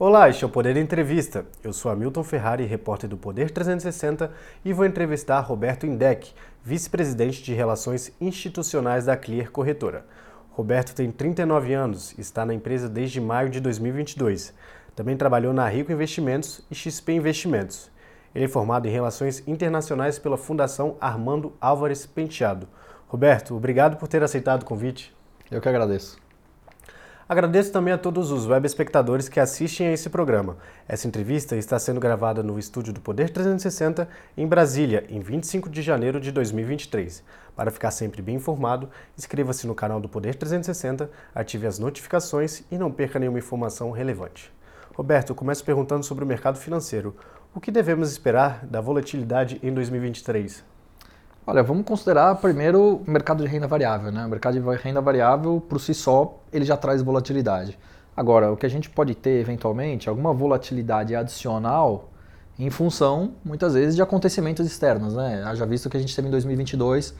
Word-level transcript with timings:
Olá, 0.00 0.28
este 0.28 0.44
é 0.44 0.46
o 0.46 0.50
Poder 0.50 0.76
Entrevista. 0.76 1.44
Eu 1.60 1.72
sou 1.72 1.90
Hamilton 1.90 2.22
Ferrari, 2.22 2.64
repórter 2.64 3.10
do 3.10 3.16
Poder 3.16 3.50
360 3.50 4.30
e 4.64 4.72
vou 4.72 4.86
entrevistar 4.86 5.40
Roberto 5.40 5.86
Indec, 5.86 6.32
vice-presidente 6.62 7.42
de 7.42 7.52
Relações 7.52 8.14
Institucionais 8.20 9.06
da 9.06 9.16
Clear 9.16 9.50
Corretora. 9.50 10.06
Roberto 10.52 10.94
tem 10.94 11.10
39 11.10 11.74
anos, 11.74 12.16
está 12.16 12.46
na 12.46 12.54
empresa 12.54 12.88
desde 12.88 13.20
maio 13.20 13.50
de 13.50 13.58
2022. 13.58 14.54
Também 14.94 15.16
trabalhou 15.16 15.52
na 15.52 15.68
Rico 15.68 15.90
Investimentos 15.90 16.64
e 16.70 16.76
XP 16.76 17.14
Investimentos. 17.14 17.90
Ele 18.32 18.44
é 18.44 18.48
formado 18.48 18.86
em 18.86 18.92
Relações 18.92 19.42
Internacionais 19.48 20.16
pela 20.16 20.38
Fundação 20.38 20.96
Armando 21.00 21.52
Álvares 21.60 22.06
Penteado. 22.06 22.68
Roberto, 23.08 23.56
obrigado 23.56 23.96
por 23.96 24.06
ter 24.06 24.22
aceitado 24.22 24.62
o 24.62 24.64
convite. 24.64 25.12
Eu 25.50 25.60
que 25.60 25.68
agradeço. 25.68 26.27
Agradeço 27.28 27.70
também 27.70 27.92
a 27.92 27.98
todos 27.98 28.30
os 28.30 28.46
web 28.46 28.66
espectadores 28.66 29.28
que 29.28 29.38
assistem 29.38 29.88
a 29.88 29.92
esse 29.92 30.08
programa. 30.08 30.56
Essa 30.88 31.06
entrevista 31.06 31.56
está 31.56 31.78
sendo 31.78 32.00
gravada 32.00 32.42
no 32.42 32.58
estúdio 32.58 32.90
do 32.90 33.02
Poder 33.02 33.28
360 33.28 34.08
em 34.34 34.46
Brasília, 34.46 35.04
em 35.10 35.20
25 35.20 35.68
de 35.68 35.82
janeiro 35.82 36.18
de 36.22 36.32
2023. 36.32 37.22
Para 37.54 37.70
ficar 37.70 37.90
sempre 37.90 38.22
bem 38.22 38.36
informado, 38.36 38.88
inscreva-se 39.14 39.66
no 39.66 39.74
canal 39.74 40.00
do 40.00 40.08
Poder 40.08 40.36
360, 40.36 41.10
ative 41.34 41.66
as 41.66 41.78
notificações 41.78 42.62
e 42.70 42.78
não 42.78 42.90
perca 42.90 43.18
nenhuma 43.18 43.40
informação 43.40 43.90
relevante. 43.90 44.50
Roberto, 44.94 45.34
começo 45.34 45.62
perguntando 45.62 46.06
sobre 46.06 46.24
o 46.24 46.26
mercado 46.26 46.56
financeiro. 46.56 47.14
O 47.54 47.60
que 47.60 47.70
devemos 47.70 48.10
esperar 48.10 48.64
da 48.64 48.80
volatilidade 48.80 49.60
em 49.62 49.70
2023? 49.74 50.64
Olha, 51.50 51.62
vamos 51.62 51.86
considerar 51.86 52.34
primeiro 52.34 52.96
o 52.96 53.10
mercado 53.10 53.42
de 53.42 53.48
renda 53.48 53.66
variável. 53.66 54.12
Né? 54.12 54.22
O 54.22 54.28
mercado 54.28 54.60
de 54.60 54.82
renda 54.82 55.00
variável, 55.00 55.64
por 55.66 55.80
si 55.80 55.94
só, 55.94 56.42
ele 56.52 56.62
já 56.62 56.76
traz 56.76 57.00
volatilidade. 57.00 57.78
Agora, 58.14 58.52
o 58.52 58.56
que 58.58 58.66
a 58.66 58.68
gente 58.68 58.90
pode 58.90 59.14
ter, 59.14 59.40
eventualmente, 59.40 60.10
alguma 60.10 60.34
volatilidade 60.34 61.16
adicional 61.16 62.10
em 62.58 62.68
função, 62.68 63.32
muitas 63.42 63.72
vezes, 63.72 63.96
de 63.96 64.02
acontecimentos 64.02 64.66
externos. 64.66 65.14
Né? 65.14 65.42
Já 65.54 65.64
visto 65.64 65.88
que 65.88 65.96
a 65.96 66.00
gente 66.00 66.14
teve 66.14 66.28
em 66.28 66.30
2022 66.30 67.14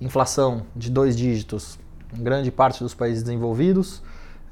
inflação 0.00 0.62
de 0.76 0.88
dois 0.88 1.16
dígitos 1.16 1.76
em 2.16 2.22
grande 2.22 2.52
parte 2.52 2.84
dos 2.84 2.94
países 2.94 3.24
desenvolvidos, 3.24 4.00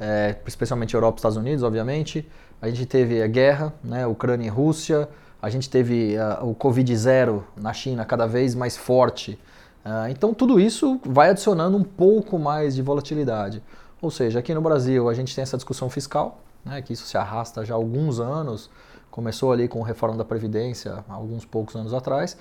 é, 0.00 0.34
especialmente 0.44 0.94
Europa 0.94 1.18
e 1.18 1.20
Estados 1.20 1.36
Unidos, 1.36 1.62
obviamente. 1.62 2.28
A 2.60 2.68
gente 2.68 2.84
teve 2.84 3.22
a 3.22 3.28
guerra, 3.28 3.72
né? 3.84 4.04
Ucrânia 4.08 4.48
e 4.48 4.50
Rússia, 4.50 5.08
a 5.42 5.48
gente 5.48 5.70
teve 5.70 6.16
uh, 6.16 6.48
o 6.48 6.54
Covid 6.54 6.96
zero 6.96 7.44
na 7.56 7.72
China 7.72 8.04
cada 8.04 8.26
vez 8.26 8.54
mais 8.54 8.76
forte. 8.76 9.38
Uh, 9.84 10.08
então 10.10 10.34
tudo 10.34 10.60
isso 10.60 11.00
vai 11.04 11.30
adicionando 11.30 11.76
um 11.76 11.84
pouco 11.84 12.38
mais 12.38 12.74
de 12.74 12.82
volatilidade. 12.82 13.62
Ou 14.02 14.10
seja, 14.10 14.38
aqui 14.38 14.54
no 14.54 14.60
Brasil 14.60 15.08
a 15.08 15.14
gente 15.14 15.34
tem 15.34 15.42
essa 15.42 15.56
discussão 15.56 15.88
fiscal, 15.88 16.40
né, 16.64 16.82
que 16.82 16.92
isso 16.92 17.06
se 17.06 17.16
arrasta 17.16 17.64
já 17.64 17.74
há 17.74 17.76
alguns 17.76 18.20
anos, 18.20 18.70
começou 19.10 19.52
ali 19.52 19.68
com 19.68 19.82
a 19.82 19.86
reforma 19.86 20.16
da 20.16 20.24
Previdência 20.24 21.04
alguns 21.08 21.44
poucos 21.44 21.74
anos 21.74 21.92
atrás, 21.92 22.36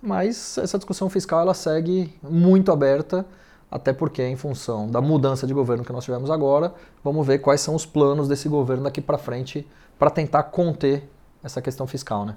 mas 0.00 0.58
essa 0.58 0.78
discussão 0.78 1.08
fiscal 1.08 1.40
ela 1.40 1.54
segue 1.54 2.14
muito 2.22 2.70
aberta, 2.72 3.24
até 3.70 3.92
porque 3.92 4.22
em 4.22 4.36
função 4.36 4.88
da 4.88 5.00
mudança 5.00 5.46
de 5.46 5.54
governo 5.54 5.84
que 5.84 5.92
nós 5.92 6.04
tivemos 6.04 6.30
agora, 6.30 6.72
vamos 7.02 7.26
ver 7.26 7.38
quais 7.38 7.60
são 7.60 7.74
os 7.74 7.86
planos 7.86 8.28
desse 8.28 8.48
governo 8.48 8.84
daqui 8.84 9.00
para 9.00 9.18
frente 9.18 9.66
para 9.98 10.10
tentar 10.10 10.44
conter 10.44 11.08
essa 11.44 11.60
questão 11.62 11.86
fiscal, 11.86 12.24
né? 12.24 12.36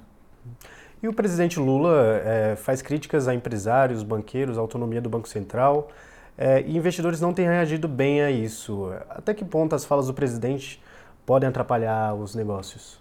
E 1.02 1.08
o 1.08 1.14
presidente 1.14 1.60
Lula 1.60 2.22
é, 2.24 2.56
faz 2.56 2.82
críticas 2.82 3.28
a 3.28 3.34
empresários, 3.34 4.04
banqueiros, 4.04 4.58
à 4.58 4.62
autonomia 4.62 5.02
do 5.02 5.10
Banco 5.10 5.30
Central, 5.30 5.90
é, 6.38 6.62
e 6.62 6.76
investidores 6.76 7.22
não 7.22 7.34
têm 7.34 7.46
reagido 7.46 7.88
bem 7.88 8.22
a 8.22 8.30
isso. 8.30 8.92
Até 9.10 9.34
que 9.34 9.46
ponto 9.46 9.76
as 9.76 9.86
falas 9.86 10.08
do 10.08 10.14
presidente 10.14 10.82
podem 11.26 11.48
atrapalhar 11.48 12.14
os 12.16 12.36
negócios? 12.36 13.00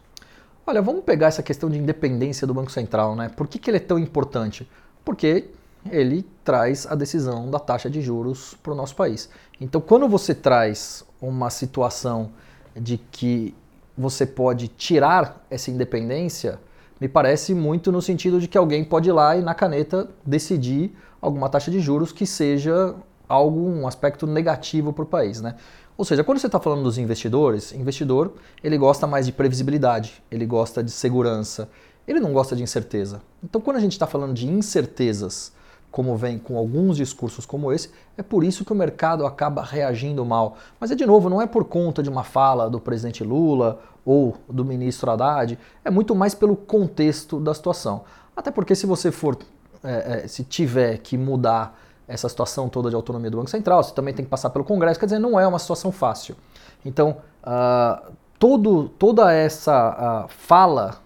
Olha, 0.66 0.82
vamos 0.82 1.04
pegar 1.04 1.28
essa 1.28 1.42
questão 1.42 1.70
de 1.70 1.78
independência 1.78 2.46
do 2.46 2.52
Banco 2.52 2.70
Central, 2.70 3.14
né? 3.14 3.28
Por 3.28 3.46
que, 3.46 3.58
que 3.58 3.70
ele 3.70 3.76
é 3.76 3.80
tão 3.80 3.98
importante? 3.98 4.68
Porque 5.04 5.50
ele 5.90 6.26
traz 6.44 6.86
a 6.86 6.94
decisão 6.94 7.50
da 7.50 7.58
taxa 7.58 7.88
de 7.88 8.00
juros 8.00 8.54
para 8.62 8.72
o 8.72 8.76
nosso 8.76 8.96
país. 8.96 9.30
Então, 9.60 9.80
quando 9.80 10.08
você 10.08 10.34
traz 10.34 11.04
uma 11.20 11.50
situação 11.50 12.32
de 12.74 12.98
que 12.98 13.54
você 13.96 14.26
pode 14.26 14.68
tirar 14.68 15.44
essa 15.50 15.70
independência, 15.70 16.58
me 17.00 17.08
parece 17.08 17.54
muito 17.54 17.92
no 17.92 18.00
sentido 18.00 18.40
de 18.40 18.48
que 18.48 18.56
alguém 18.56 18.84
pode 18.84 19.08
ir 19.08 19.12
lá 19.12 19.36
e 19.36 19.42
na 19.42 19.54
caneta 19.54 20.08
decidir 20.24 20.96
alguma 21.20 21.48
taxa 21.48 21.70
de 21.70 21.80
juros 21.80 22.12
que 22.12 22.26
seja 22.26 22.94
algum 23.28 23.86
aspecto 23.86 24.26
negativo 24.26 24.92
para 24.92 25.02
o 25.02 25.06
país, 25.06 25.40
né? 25.40 25.56
Ou 25.96 26.04
seja, 26.04 26.22
quando 26.22 26.38
você 26.38 26.46
está 26.46 26.60
falando 26.60 26.82
dos 26.82 26.98
investidores, 26.98 27.72
investidor 27.72 28.34
ele 28.62 28.76
gosta 28.76 29.06
mais 29.06 29.26
de 29.26 29.32
previsibilidade, 29.32 30.22
ele 30.30 30.44
gosta 30.44 30.82
de 30.82 30.90
segurança, 30.90 31.68
ele 32.06 32.20
não 32.20 32.32
gosta 32.32 32.54
de 32.54 32.62
incerteza. 32.62 33.22
Então, 33.42 33.60
quando 33.60 33.78
a 33.78 33.80
gente 33.80 33.92
está 33.92 34.06
falando 34.06 34.34
de 34.34 34.46
incertezas 34.46 35.52
como 35.96 36.14
vem 36.14 36.38
com 36.38 36.58
alguns 36.58 36.98
discursos 36.98 37.46
como 37.46 37.72
esse, 37.72 37.90
é 38.18 38.22
por 38.22 38.44
isso 38.44 38.66
que 38.66 38.72
o 38.74 38.76
mercado 38.76 39.24
acaba 39.24 39.62
reagindo 39.62 40.26
mal. 40.26 40.58
Mas 40.78 40.90
é 40.90 40.94
de 40.94 41.06
novo, 41.06 41.30
não 41.30 41.40
é 41.40 41.46
por 41.46 41.64
conta 41.64 42.02
de 42.02 42.10
uma 42.10 42.22
fala 42.22 42.68
do 42.68 42.78
presidente 42.78 43.24
Lula 43.24 43.80
ou 44.04 44.36
do 44.46 44.62
ministro 44.62 45.10
Haddad, 45.10 45.58
é 45.82 45.90
muito 45.90 46.14
mais 46.14 46.34
pelo 46.34 46.54
contexto 46.54 47.40
da 47.40 47.54
situação. 47.54 48.04
Até 48.36 48.50
porque 48.50 48.74
se 48.74 48.84
você 48.84 49.10
for, 49.10 49.38
é, 49.82 50.24
é, 50.24 50.28
se 50.28 50.44
tiver 50.44 50.98
que 50.98 51.16
mudar 51.16 51.80
essa 52.06 52.28
situação 52.28 52.68
toda 52.68 52.90
de 52.90 52.94
autonomia 52.94 53.30
do 53.30 53.38
Banco 53.38 53.48
Central, 53.48 53.82
você 53.82 53.94
também 53.94 54.12
tem 54.12 54.22
que 54.22 54.30
passar 54.30 54.50
pelo 54.50 54.66
Congresso, 54.66 55.00
quer 55.00 55.06
dizer, 55.06 55.18
não 55.18 55.40
é 55.40 55.48
uma 55.48 55.58
situação 55.58 55.90
fácil. 55.90 56.36
Então, 56.84 57.16
uh, 57.42 58.12
todo, 58.38 58.90
toda 58.98 59.32
essa 59.32 60.26
uh, 60.26 60.28
fala 60.28 61.05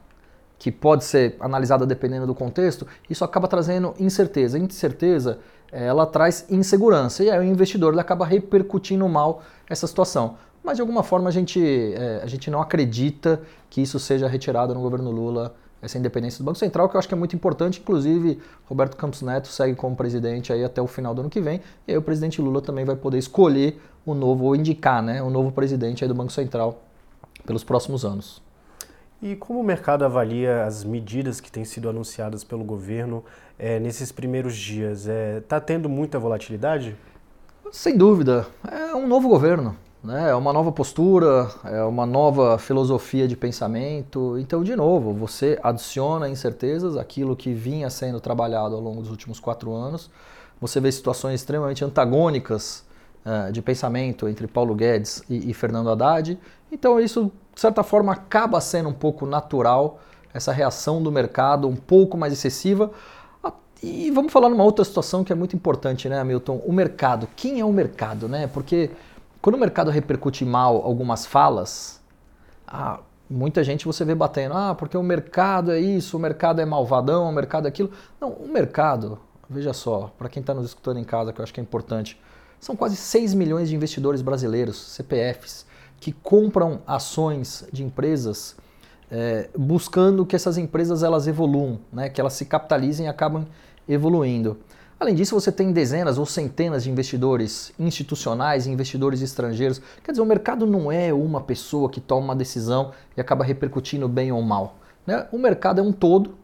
que 0.61 0.71
pode 0.71 1.05
ser 1.05 1.37
analisada 1.41 1.87
dependendo 1.87 2.27
do 2.27 2.35
contexto, 2.35 2.87
isso 3.09 3.25
acaba 3.25 3.49
trazendo 3.49 3.95
incerteza. 3.99 4.59
Incerteza, 4.59 5.39
ela 5.73 6.05
traz 6.05 6.45
insegurança 6.51 7.25
e 7.25 7.31
aí 7.31 7.39
o 7.39 7.43
investidor 7.43 7.99
acaba 7.99 8.27
repercutindo 8.27 9.09
mal 9.09 9.43
essa 9.71 9.87
situação. 9.87 10.37
Mas 10.63 10.77
de 10.77 10.83
alguma 10.83 11.03
forma 11.03 11.31
a 11.31 11.33
gente, 11.33 11.59
é, 11.95 12.21
a 12.23 12.27
gente 12.27 12.51
não 12.51 12.61
acredita 12.61 13.41
que 13.71 13.81
isso 13.81 13.99
seja 13.99 14.29
retirado 14.29 14.75
no 14.75 14.83
governo 14.83 15.11
Lula, 15.11 15.55
essa 15.81 15.97
independência 15.97 16.37
do 16.39 16.45
Banco 16.45 16.59
Central, 16.59 16.91
que 16.91 16.95
eu 16.95 16.99
acho 16.99 17.09
que 17.09 17.15
é 17.15 17.17
muito 17.17 17.35
importante. 17.35 17.81
Inclusive, 17.81 18.39
Roberto 18.67 18.99
Campos 18.99 19.23
Neto 19.23 19.49
segue 19.49 19.75
como 19.75 19.97
presidente 19.97 20.53
aí 20.53 20.63
até 20.63 20.83
o 20.83 20.87
final 20.87 21.15
do 21.15 21.23
ano 21.23 21.31
que 21.31 21.41
vem, 21.41 21.63
e 21.89 21.93
aí 21.93 21.97
o 21.97 22.03
presidente 22.03 22.43
Lula 22.43 22.61
também 22.61 22.85
vai 22.85 22.97
poder 22.97 23.17
escolher 23.17 23.81
o 24.05 24.13
novo, 24.15 24.45
ou 24.45 24.55
indicar 24.55 25.03
né, 25.03 25.23
o 25.23 25.31
novo 25.31 25.51
presidente 25.53 26.05
aí 26.05 26.09
do 26.09 26.15
Banco 26.15 26.33
Central 26.33 26.83
pelos 27.47 27.65
próximos 27.65 28.05
anos. 28.05 28.43
E 29.23 29.37
como 29.37 29.61
o 29.61 29.63
mercado 29.63 30.03
avalia 30.03 30.65
as 30.65 30.83
medidas 30.83 31.41
que 31.41 31.53
têm 31.53 31.65
sido 31.65 31.91
anunciadas 31.91 32.43
pelo 32.43 32.65
governo 32.65 33.23
é, 33.59 33.79
nesses 33.79 34.11
primeiros 34.11 34.57
dias? 34.57 35.01
Está 35.01 35.13
é, 35.13 35.41
tá 35.41 35.61
tendo 35.61 35.91
muita 35.91 36.19
volatilidade? 36.19 36.97
Sem 37.71 37.99
dúvida. 37.99 38.47
É 38.67 38.95
um 38.95 39.07
novo 39.07 39.29
governo. 39.29 39.77
Né? 40.03 40.31
É 40.31 40.35
uma 40.35 40.55
nova 40.55 40.73
postura, 40.73 41.51
é 41.65 41.83
uma 41.83 42.07
nova 42.07 42.57
filosofia 42.57 43.29
de 43.29 43.37
pensamento. 43.37 44.39
Então, 44.39 44.65
de 44.65 44.75
novo, 44.75 45.13
você 45.13 45.59
adiciona 45.63 46.27
incertezas 46.27 46.97
àquilo 46.97 47.37
que 47.37 47.53
vinha 47.53 47.91
sendo 47.91 48.21
trabalhado 48.21 48.75
ao 48.75 48.81
longo 48.81 49.03
dos 49.03 49.11
últimos 49.11 49.39
quatro 49.39 49.75
anos. 49.75 50.11
Você 50.59 50.81
vê 50.81 50.91
situações 50.91 51.41
extremamente 51.41 51.85
antagônicas 51.85 52.87
uh, 53.27 53.53
de 53.53 53.61
pensamento 53.61 54.27
entre 54.27 54.47
Paulo 54.47 54.75
Guedes 54.75 55.23
e 55.29 55.53
Fernando 55.53 55.91
Haddad. 55.91 56.39
Então, 56.73 56.99
isso 56.99 57.31
de 57.61 57.63
certa 57.63 57.83
forma, 57.83 58.15
acaba 58.15 58.59
sendo 58.59 58.89
um 58.89 58.93
pouco 58.95 59.27
natural 59.27 60.01
essa 60.33 60.51
reação 60.51 61.03
do 61.03 61.13
mercado, 61.13 61.69
um 61.69 61.77
pouco 61.77 62.17
mais 62.17 62.33
excessiva. 62.33 62.91
E 63.83 64.11
vamos 64.11 64.33
falar 64.33 64.49
numa 64.49 64.65
outra 64.65 64.83
situação 64.83 65.23
que 65.23 65.31
é 65.31 65.37
muito 65.37 65.55
importante, 65.55 66.09
né, 66.09 66.19
Hamilton? 66.19 66.63
O 66.65 66.73
mercado. 66.73 67.29
Quem 67.37 67.61
é 67.61 67.65
o 67.65 67.71
mercado, 67.71 68.27
né? 68.31 68.47
Porque 68.47 68.91
quando 69.43 69.57
o 69.57 69.59
mercado 69.59 69.91
repercute 69.91 70.43
mal 70.43 70.81
algumas 70.83 71.27
falas, 71.27 72.01
ah, 72.67 73.01
muita 73.29 73.63
gente 73.63 73.85
você 73.85 74.07
vê 74.07 74.15
batendo, 74.15 74.55
ah, 74.55 74.75
porque 74.75 74.97
o 74.97 75.03
mercado 75.03 75.71
é 75.71 75.79
isso, 75.79 76.17
o 76.17 76.21
mercado 76.21 76.63
é 76.63 76.65
malvadão, 76.65 77.29
o 77.29 77.33
mercado 77.33 77.67
é 77.67 77.69
aquilo. 77.69 77.91
Não, 78.19 78.31
o 78.31 78.49
mercado, 78.49 79.19
veja 79.51 79.75
só, 79.75 80.11
para 80.17 80.31
quem 80.31 80.41
está 80.41 80.55
nos 80.55 80.65
escutando 80.65 80.99
em 80.99 81.05
casa, 81.05 81.31
que 81.31 81.39
eu 81.39 81.43
acho 81.43 81.53
que 81.53 81.61
é 81.61 81.63
importante, 81.63 82.19
são 82.59 82.75
quase 82.75 82.97
6 82.97 83.35
milhões 83.35 83.69
de 83.69 83.77
investidores 83.77 84.23
brasileiros, 84.23 84.81
CPFs, 84.95 85.69
que 86.01 86.13
compram 86.13 86.81
ações 86.87 87.65
de 87.71 87.85
empresas 87.85 88.57
é, 89.11 89.51
buscando 89.57 90.25
que 90.25 90.35
essas 90.35 90.57
empresas 90.57 91.03
elas 91.03 91.27
evoluam, 91.27 91.81
né, 91.93 92.09
que 92.09 92.21
elas 92.21 92.33
se 92.33 92.45
capitalizem 92.47 93.07
e 93.07 93.09
acabam 93.09 93.47
evoluindo. 93.89 94.59
Além 94.99 95.15
disso, 95.15 95.35
você 95.35 95.51
tem 95.51 95.73
dezenas 95.73 96.19
ou 96.19 96.27
centenas 96.27 96.85
de 96.85 96.91
investidores 96.91 97.73
institucionais 97.79 98.67
investidores 98.67 99.23
estrangeiros. 99.23 99.81
Quer 100.05 100.13
dizer, 100.13 100.23
o 100.23 100.27
mercado 100.27 100.67
não 100.67 100.93
é 100.93 101.13
uma 101.13 101.41
pessoa 101.41 101.89
que 101.89 102.01
toma 102.01 102.27
uma 102.27 102.37
decisão 102.37 102.93
e 103.17 103.21
acaba 103.21 103.43
repercutindo 103.43 104.07
bem 104.07 104.31
ou 104.31 104.43
mal. 104.43 104.77
Né? 105.07 105.27
O 105.33 105.39
mercado 105.39 105.81
é 105.81 105.83
um 105.83 105.93
todo 105.93 106.35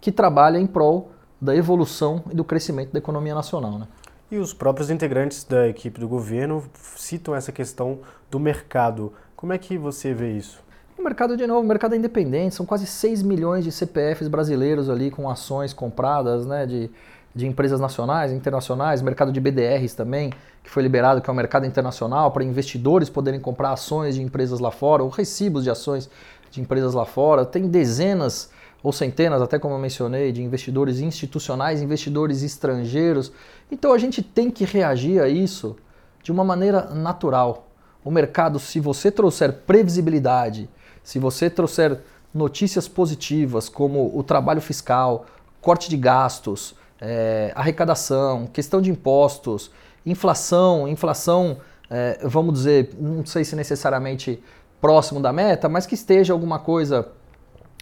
que 0.00 0.10
trabalha 0.10 0.58
em 0.58 0.66
prol 0.66 1.12
da 1.40 1.54
evolução 1.54 2.24
e 2.30 2.34
do 2.34 2.42
crescimento 2.42 2.92
da 2.92 2.98
economia 2.98 3.34
nacional. 3.34 3.78
Né? 3.78 3.86
E 4.30 4.38
os 4.38 4.52
próprios 4.52 4.90
integrantes 4.90 5.42
da 5.42 5.66
equipe 5.66 5.98
do 5.98 6.06
governo 6.06 6.62
citam 6.94 7.34
essa 7.34 7.50
questão 7.50 7.98
do 8.30 8.38
mercado. 8.38 9.12
Como 9.34 9.52
é 9.52 9.58
que 9.58 9.76
você 9.76 10.14
vê 10.14 10.36
isso? 10.36 10.62
O 10.96 11.02
mercado, 11.02 11.36
de 11.36 11.44
novo, 11.48 11.62
o 11.62 11.66
mercado 11.66 11.96
é 11.96 11.98
independente, 11.98 12.54
são 12.54 12.64
quase 12.64 12.86
6 12.86 13.22
milhões 13.22 13.64
de 13.64 13.72
CPFs 13.72 14.28
brasileiros 14.28 14.88
ali 14.88 15.10
com 15.10 15.28
ações 15.28 15.72
compradas 15.72 16.46
né, 16.46 16.64
de, 16.64 16.88
de 17.34 17.44
empresas 17.44 17.80
nacionais, 17.80 18.30
internacionais, 18.30 19.02
mercado 19.02 19.32
de 19.32 19.40
BDRs 19.40 19.94
também, 19.94 20.32
que 20.62 20.70
foi 20.70 20.84
liberado, 20.84 21.20
que 21.20 21.28
é 21.28 21.32
o 21.32 21.36
mercado 21.36 21.66
internacional, 21.66 22.30
para 22.30 22.44
investidores 22.44 23.10
poderem 23.10 23.40
comprar 23.40 23.72
ações 23.72 24.14
de 24.14 24.22
empresas 24.22 24.60
lá 24.60 24.70
fora, 24.70 25.02
ou 25.02 25.08
recibos 25.08 25.64
de 25.64 25.70
ações 25.70 26.08
de 26.52 26.60
empresas 26.60 26.94
lá 26.94 27.04
fora. 27.04 27.44
Tem 27.44 27.66
dezenas 27.66 28.48
ou 28.82 28.92
centenas, 28.92 29.42
até 29.42 29.58
como 29.58 29.74
eu 29.74 29.78
mencionei, 29.78 30.32
de 30.32 30.42
investidores 30.42 31.00
institucionais, 31.00 31.82
investidores 31.82 32.42
estrangeiros. 32.42 33.32
Então 33.70 33.92
a 33.92 33.98
gente 33.98 34.22
tem 34.22 34.50
que 34.50 34.64
reagir 34.64 35.20
a 35.20 35.28
isso 35.28 35.76
de 36.22 36.32
uma 36.32 36.44
maneira 36.44 36.82
natural. 36.94 37.68
O 38.04 38.10
mercado, 38.10 38.58
se 38.58 38.80
você 38.80 39.10
trouxer 39.10 39.52
previsibilidade, 39.52 40.68
se 41.02 41.18
você 41.18 41.50
trouxer 41.50 41.98
notícias 42.32 42.88
positivas 42.88 43.68
como 43.68 44.16
o 44.16 44.22
trabalho 44.22 44.60
fiscal, 44.60 45.26
corte 45.60 45.90
de 45.90 45.96
gastos, 45.96 46.74
é, 47.00 47.52
arrecadação, 47.54 48.46
questão 48.46 48.80
de 48.80 48.90
impostos, 48.90 49.70
inflação, 50.06 50.88
inflação, 50.88 51.58
é, 51.90 52.20
vamos 52.22 52.54
dizer, 52.54 52.94
não 52.98 53.26
sei 53.26 53.44
se 53.44 53.56
necessariamente 53.56 54.42
próximo 54.80 55.20
da 55.20 55.32
meta, 55.32 55.68
mas 55.68 55.86
que 55.86 55.94
esteja 55.94 56.32
alguma 56.32 56.58
coisa. 56.58 57.08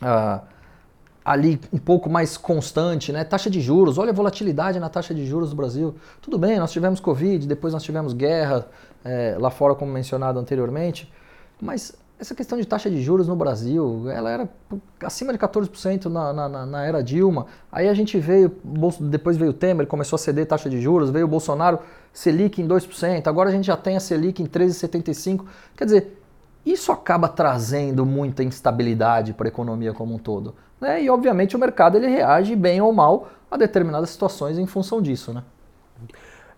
Ah, 0.01 0.43
ali 1.29 1.61
um 1.71 1.77
pouco 1.77 2.09
mais 2.09 2.39
constante, 2.39 3.13
né? 3.13 3.23
Taxa 3.23 3.51
de 3.51 3.61
juros, 3.61 3.99
olha 3.99 4.11
a 4.11 4.15
volatilidade 4.15 4.81
na 4.81 4.89
taxa 4.89 5.15
de 5.15 5.27
juros 5.27 5.51
do 5.51 5.57
Brasil. 5.57 5.95
Tudo 6.23 6.39
bem, 6.39 6.59
nós 6.59 6.73
tivemos 6.73 7.01
Covid, 7.01 7.47
depois 7.47 7.75
nós 7.75 7.83
tivemos 7.83 8.15
guerra 8.15 8.67
é, 9.05 9.37
lá 9.39 9.51
fora, 9.51 9.75
como 9.75 9.93
mencionado 9.93 10.39
anteriormente, 10.39 11.13
mas 11.61 11.95
essa 12.19 12.35
questão 12.35 12.59
de 12.59 12.67
taxa 12.67 12.89
de 12.89 13.03
juros 13.03 13.29
no 13.29 13.37
Brasil, 13.37 14.09
ela 14.11 14.31
era 14.31 14.49
acima 15.05 15.31
de 15.31 15.39
14% 15.39 16.07
na, 16.07 16.33
na, 16.33 16.67
na, 16.67 16.85
era 16.85 17.03
Dilma. 17.03 17.47
Aí 17.71 17.89
a 17.89 17.95
gente 17.95 18.19
veio, 18.19 18.51
depois 18.99 19.37
veio 19.37 19.51
o 19.51 19.55
Temer, 19.55 19.87
começou 19.87 20.17
a 20.17 20.19
ceder 20.19 20.47
taxa 20.47 20.71
de 20.71 20.81
juros, 20.81 21.11
veio 21.11 21.27
o 21.27 21.29
Bolsonaro, 21.29 21.79
Selic 22.11 22.61
em 22.61 22.67
2%, 22.67 23.27
agora 23.27 23.51
a 23.51 23.53
gente 23.53 23.67
já 23.67 23.77
tem 23.77 23.97
a 23.97 24.01
Selic 24.01 24.43
em 24.43 24.47
13,75%. 24.47 25.45
Quer 25.77 25.85
dizer, 25.85 26.18
isso 26.73 26.93
acaba 26.93 27.29
trazendo 27.29 28.05
muita 28.05 28.43
instabilidade 28.43 29.33
para 29.33 29.47
a 29.47 29.51
economia 29.51 29.93
como 29.93 30.15
um 30.15 30.19
todo. 30.19 30.55
Né? 30.81 31.03
E 31.03 31.11
obviamente 31.11 31.57
o 31.57 31.59
mercado 31.59 31.97
ele 31.97 32.09
reage 32.09 32.55
bem 32.55 32.81
ou 32.81 32.93
mal 32.93 33.29
a 33.51 33.57
determinadas 33.57 34.11
situações 34.11 34.59
em 34.59 34.67
função 34.67 35.01
disso. 35.01 35.33
Né? 35.33 35.43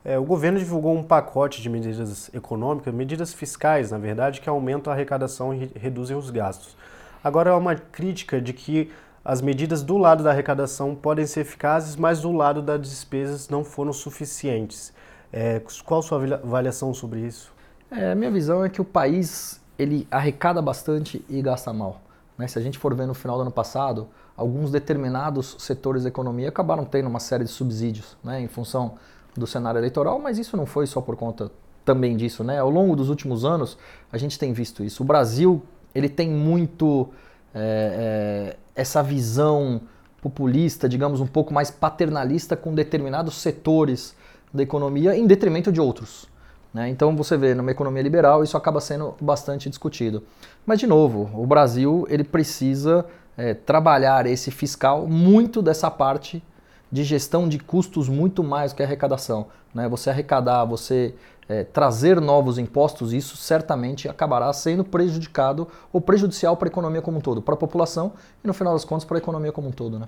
É, 0.04 0.18
o 0.18 0.24
governo 0.24 0.58
divulgou 0.58 0.96
um 0.96 1.02
pacote 1.02 1.60
de 1.60 1.68
medidas 1.68 2.30
econômicas, 2.34 2.92
medidas 2.92 3.34
fiscais, 3.34 3.90
na 3.90 3.98
verdade, 3.98 4.40
que 4.40 4.48
aumentam 4.48 4.90
a 4.90 4.96
arrecadação 4.96 5.52
e 5.52 5.70
reduzem 5.76 6.16
os 6.16 6.30
gastos. 6.30 6.76
Agora 7.22 7.50
há 7.50 7.56
uma 7.56 7.74
crítica 7.74 8.40
de 8.40 8.54
que 8.54 8.90
as 9.22 9.42
medidas 9.42 9.82
do 9.82 9.98
lado 9.98 10.24
da 10.24 10.30
arrecadação 10.30 10.94
podem 10.94 11.26
ser 11.26 11.40
eficazes, 11.40 11.94
mas 11.94 12.22
do 12.22 12.32
lado 12.32 12.62
das 12.62 12.80
despesas 12.80 13.50
não 13.50 13.62
foram 13.62 13.92
suficientes. 13.92 14.92
É, 15.30 15.60
qual 15.84 16.00
a 16.00 16.02
sua 16.02 16.18
avaliação 16.36 16.94
sobre 16.94 17.20
isso? 17.20 17.52
É, 17.90 18.12
a 18.12 18.14
minha 18.14 18.30
visão 18.30 18.64
é 18.64 18.70
que 18.70 18.80
o 18.80 18.84
país 18.84 19.59
ele 19.80 20.06
arrecada 20.10 20.60
bastante 20.60 21.24
e 21.28 21.40
gasta 21.40 21.72
mal. 21.72 22.02
Né? 22.36 22.46
Se 22.46 22.58
a 22.58 22.62
gente 22.62 22.78
for 22.78 22.94
ver 22.94 23.06
no 23.06 23.14
final 23.14 23.36
do 23.36 23.42
ano 23.42 23.50
passado, 23.50 24.08
alguns 24.36 24.70
determinados 24.70 25.56
setores 25.58 26.02
da 26.02 26.08
economia 26.08 26.48
acabaram 26.48 26.84
tendo 26.84 27.08
uma 27.08 27.20
série 27.20 27.44
de 27.44 27.50
subsídios 27.50 28.16
né? 28.22 28.40
em 28.40 28.48
função 28.48 28.94
do 29.36 29.46
cenário 29.46 29.78
eleitoral, 29.78 30.18
mas 30.18 30.38
isso 30.38 30.56
não 30.56 30.66
foi 30.66 30.86
só 30.86 31.00
por 31.00 31.16
conta 31.16 31.50
também 31.84 32.16
disso. 32.16 32.44
Né? 32.44 32.58
Ao 32.58 32.68
longo 32.68 32.94
dos 32.94 33.08
últimos 33.08 33.44
anos, 33.44 33.78
a 34.12 34.18
gente 34.18 34.38
tem 34.38 34.52
visto 34.52 34.84
isso. 34.84 35.02
O 35.02 35.06
Brasil 35.06 35.62
ele 35.94 36.08
tem 36.08 36.28
muito 36.28 37.08
é, 37.54 38.54
é, 38.54 38.80
essa 38.80 39.02
visão 39.02 39.80
populista, 40.20 40.88
digamos, 40.88 41.20
um 41.20 41.26
pouco 41.26 41.54
mais 41.54 41.70
paternalista 41.70 42.54
com 42.54 42.74
determinados 42.74 43.36
setores 43.36 44.14
da 44.52 44.62
economia 44.62 45.16
em 45.16 45.26
detrimento 45.26 45.72
de 45.72 45.80
outros. 45.80 46.29
Né? 46.72 46.88
Então 46.88 47.16
você 47.16 47.36
vê, 47.36 47.54
numa 47.54 47.70
economia 47.70 48.02
liberal, 48.02 48.44
isso 48.44 48.56
acaba 48.56 48.80
sendo 48.80 49.14
bastante 49.20 49.68
discutido. 49.68 50.22
Mas, 50.64 50.78
de 50.78 50.86
novo, 50.86 51.30
o 51.34 51.46
Brasil 51.46 52.06
ele 52.08 52.24
precisa 52.24 53.04
é, 53.36 53.54
trabalhar 53.54 54.26
esse 54.26 54.50
fiscal 54.50 55.06
muito 55.06 55.60
dessa 55.60 55.90
parte 55.90 56.42
de 56.90 57.04
gestão 57.04 57.48
de 57.48 57.58
custos 57.58 58.08
muito 58.08 58.42
mais 58.42 58.72
que 58.72 58.82
arrecadação. 58.82 59.46
Né? 59.74 59.88
Você 59.88 60.10
arrecadar, 60.10 60.64
você 60.64 61.14
é, 61.48 61.64
trazer 61.64 62.20
novos 62.20 62.58
impostos, 62.58 63.12
isso 63.12 63.36
certamente 63.36 64.08
acabará 64.08 64.52
sendo 64.52 64.84
prejudicado 64.84 65.66
ou 65.92 66.00
prejudicial 66.00 66.56
para 66.56 66.68
a 66.68 66.70
economia 66.70 67.02
como 67.02 67.18
um 67.18 67.20
todo, 67.20 67.42
para 67.42 67.54
a 67.54 67.56
população 67.56 68.12
e, 68.42 68.46
no 68.46 68.54
final 68.54 68.72
das 68.72 68.84
contas, 68.84 69.04
para 69.04 69.16
a 69.16 69.18
economia 69.18 69.52
como 69.52 69.68
um 69.68 69.72
todo. 69.72 69.98
Né? 69.98 70.06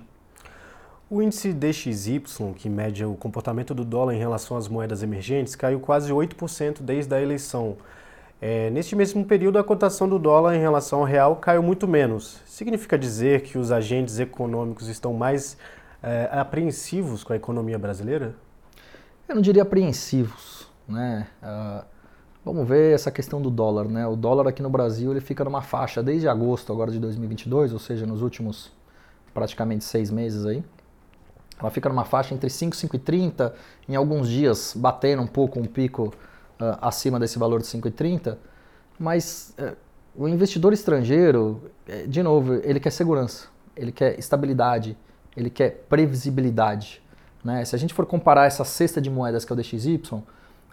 O 1.13 1.21
índice 1.21 1.53
DXY, 1.53 2.23
que 2.55 2.67
mede 2.67 3.05
o 3.05 3.13
comportamento 3.13 3.75
do 3.75 3.85
dólar 3.85 4.15
em 4.15 4.17
relação 4.17 4.57
às 4.57 4.67
moedas 4.67 5.03
emergentes, 5.03 5.55
caiu 5.55 5.79
quase 5.79 6.11
8% 6.11 6.81
desde 6.81 7.13
a 7.13 7.21
eleição. 7.21 7.77
É, 8.41 8.71
neste 8.71 8.95
mesmo 8.95 9.23
período, 9.23 9.59
a 9.59 9.63
cotação 9.63 10.09
do 10.09 10.17
dólar 10.17 10.55
em 10.55 10.59
relação 10.59 11.01
ao 11.01 11.05
real 11.05 11.35
caiu 11.35 11.61
muito 11.61 11.87
menos. 11.87 12.41
Significa 12.47 12.97
dizer 12.97 13.43
que 13.43 13.59
os 13.59 13.71
agentes 13.71 14.17
econômicos 14.17 14.87
estão 14.87 15.13
mais 15.13 15.55
é, 16.01 16.29
apreensivos 16.31 17.23
com 17.23 17.31
a 17.31 17.35
economia 17.35 17.77
brasileira? 17.77 18.33
Eu 19.29 19.35
não 19.35 19.41
diria 19.43 19.61
apreensivos, 19.61 20.67
né? 20.87 21.27
Uh, 21.43 21.85
vamos 22.43 22.67
ver 22.67 22.95
essa 22.95 23.11
questão 23.11 23.39
do 23.39 23.51
dólar, 23.51 23.87
né? 23.87 24.07
O 24.07 24.15
dólar 24.15 24.47
aqui 24.47 24.63
no 24.63 24.69
Brasil 24.71 25.11
ele 25.11 25.21
fica 25.21 25.43
numa 25.43 25.61
faixa 25.61 26.01
desde 26.01 26.27
agosto 26.27 26.73
agora 26.73 26.89
de 26.89 26.97
2022, 26.97 27.71
ou 27.71 27.77
seja, 27.77 28.03
nos 28.03 28.23
últimos 28.23 28.71
praticamente 29.31 29.83
seis 29.83 30.09
meses 30.09 30.43
aí. 30.47 30.63
Ela 31.59 31.69
fica 31.69 31.89
numa 31.89 32.05
faixa 32.05 32.33
entre 32.33 32.49
5 32.49 32.75
e 32.75 32.79
5,30, 32.79 33.53
em 33.87 33.95
alguns 33.95 34.27
dias 34.27 34.73
batendo 34.75 35.21
um 35.21 35.27
pouco 35.27 35.59
um 35.59 35.65
pico 35.65 36.13
uh, 36.59 36.77
acima 36.81 37.19
desse 37.19 37.37
valor 37.37 37.61
de 37.61 37.67
5,30, 37.67 38.37
mas 38.99 39.53
uh, 39.59 39.75
o 40.15 40.27
investidor 40.27 40.73
estrangeiro, 40.73 41.71
eh, 41.87 42.05
de 42.05 42.21
novo, 42.21 42.53
ele 42.63 42.79
quer 42.79 42.91
segurança, 42.91 43.47
ele 43.75 43.91
quer 43.91 44.19
estabilidade, 44.19 44.95
ele 45.35 45.49
quer 45.49 45.85
previsibilidade. 45.89 47.01
Né? 47.43 47.65
Se 47.65 47.75
a 47.75 47.79
gente 47.79 47.95
for 47.95 48.05
comparar 48.05 48.45
essa 48.45 48.63
cesta 48.63 49.01
de 49.01 49.09
moedas 49.09 49.43
que 49.43 49.51
é 49.51 49.55
o 49.55 49.57
DXY, 49.57 49.99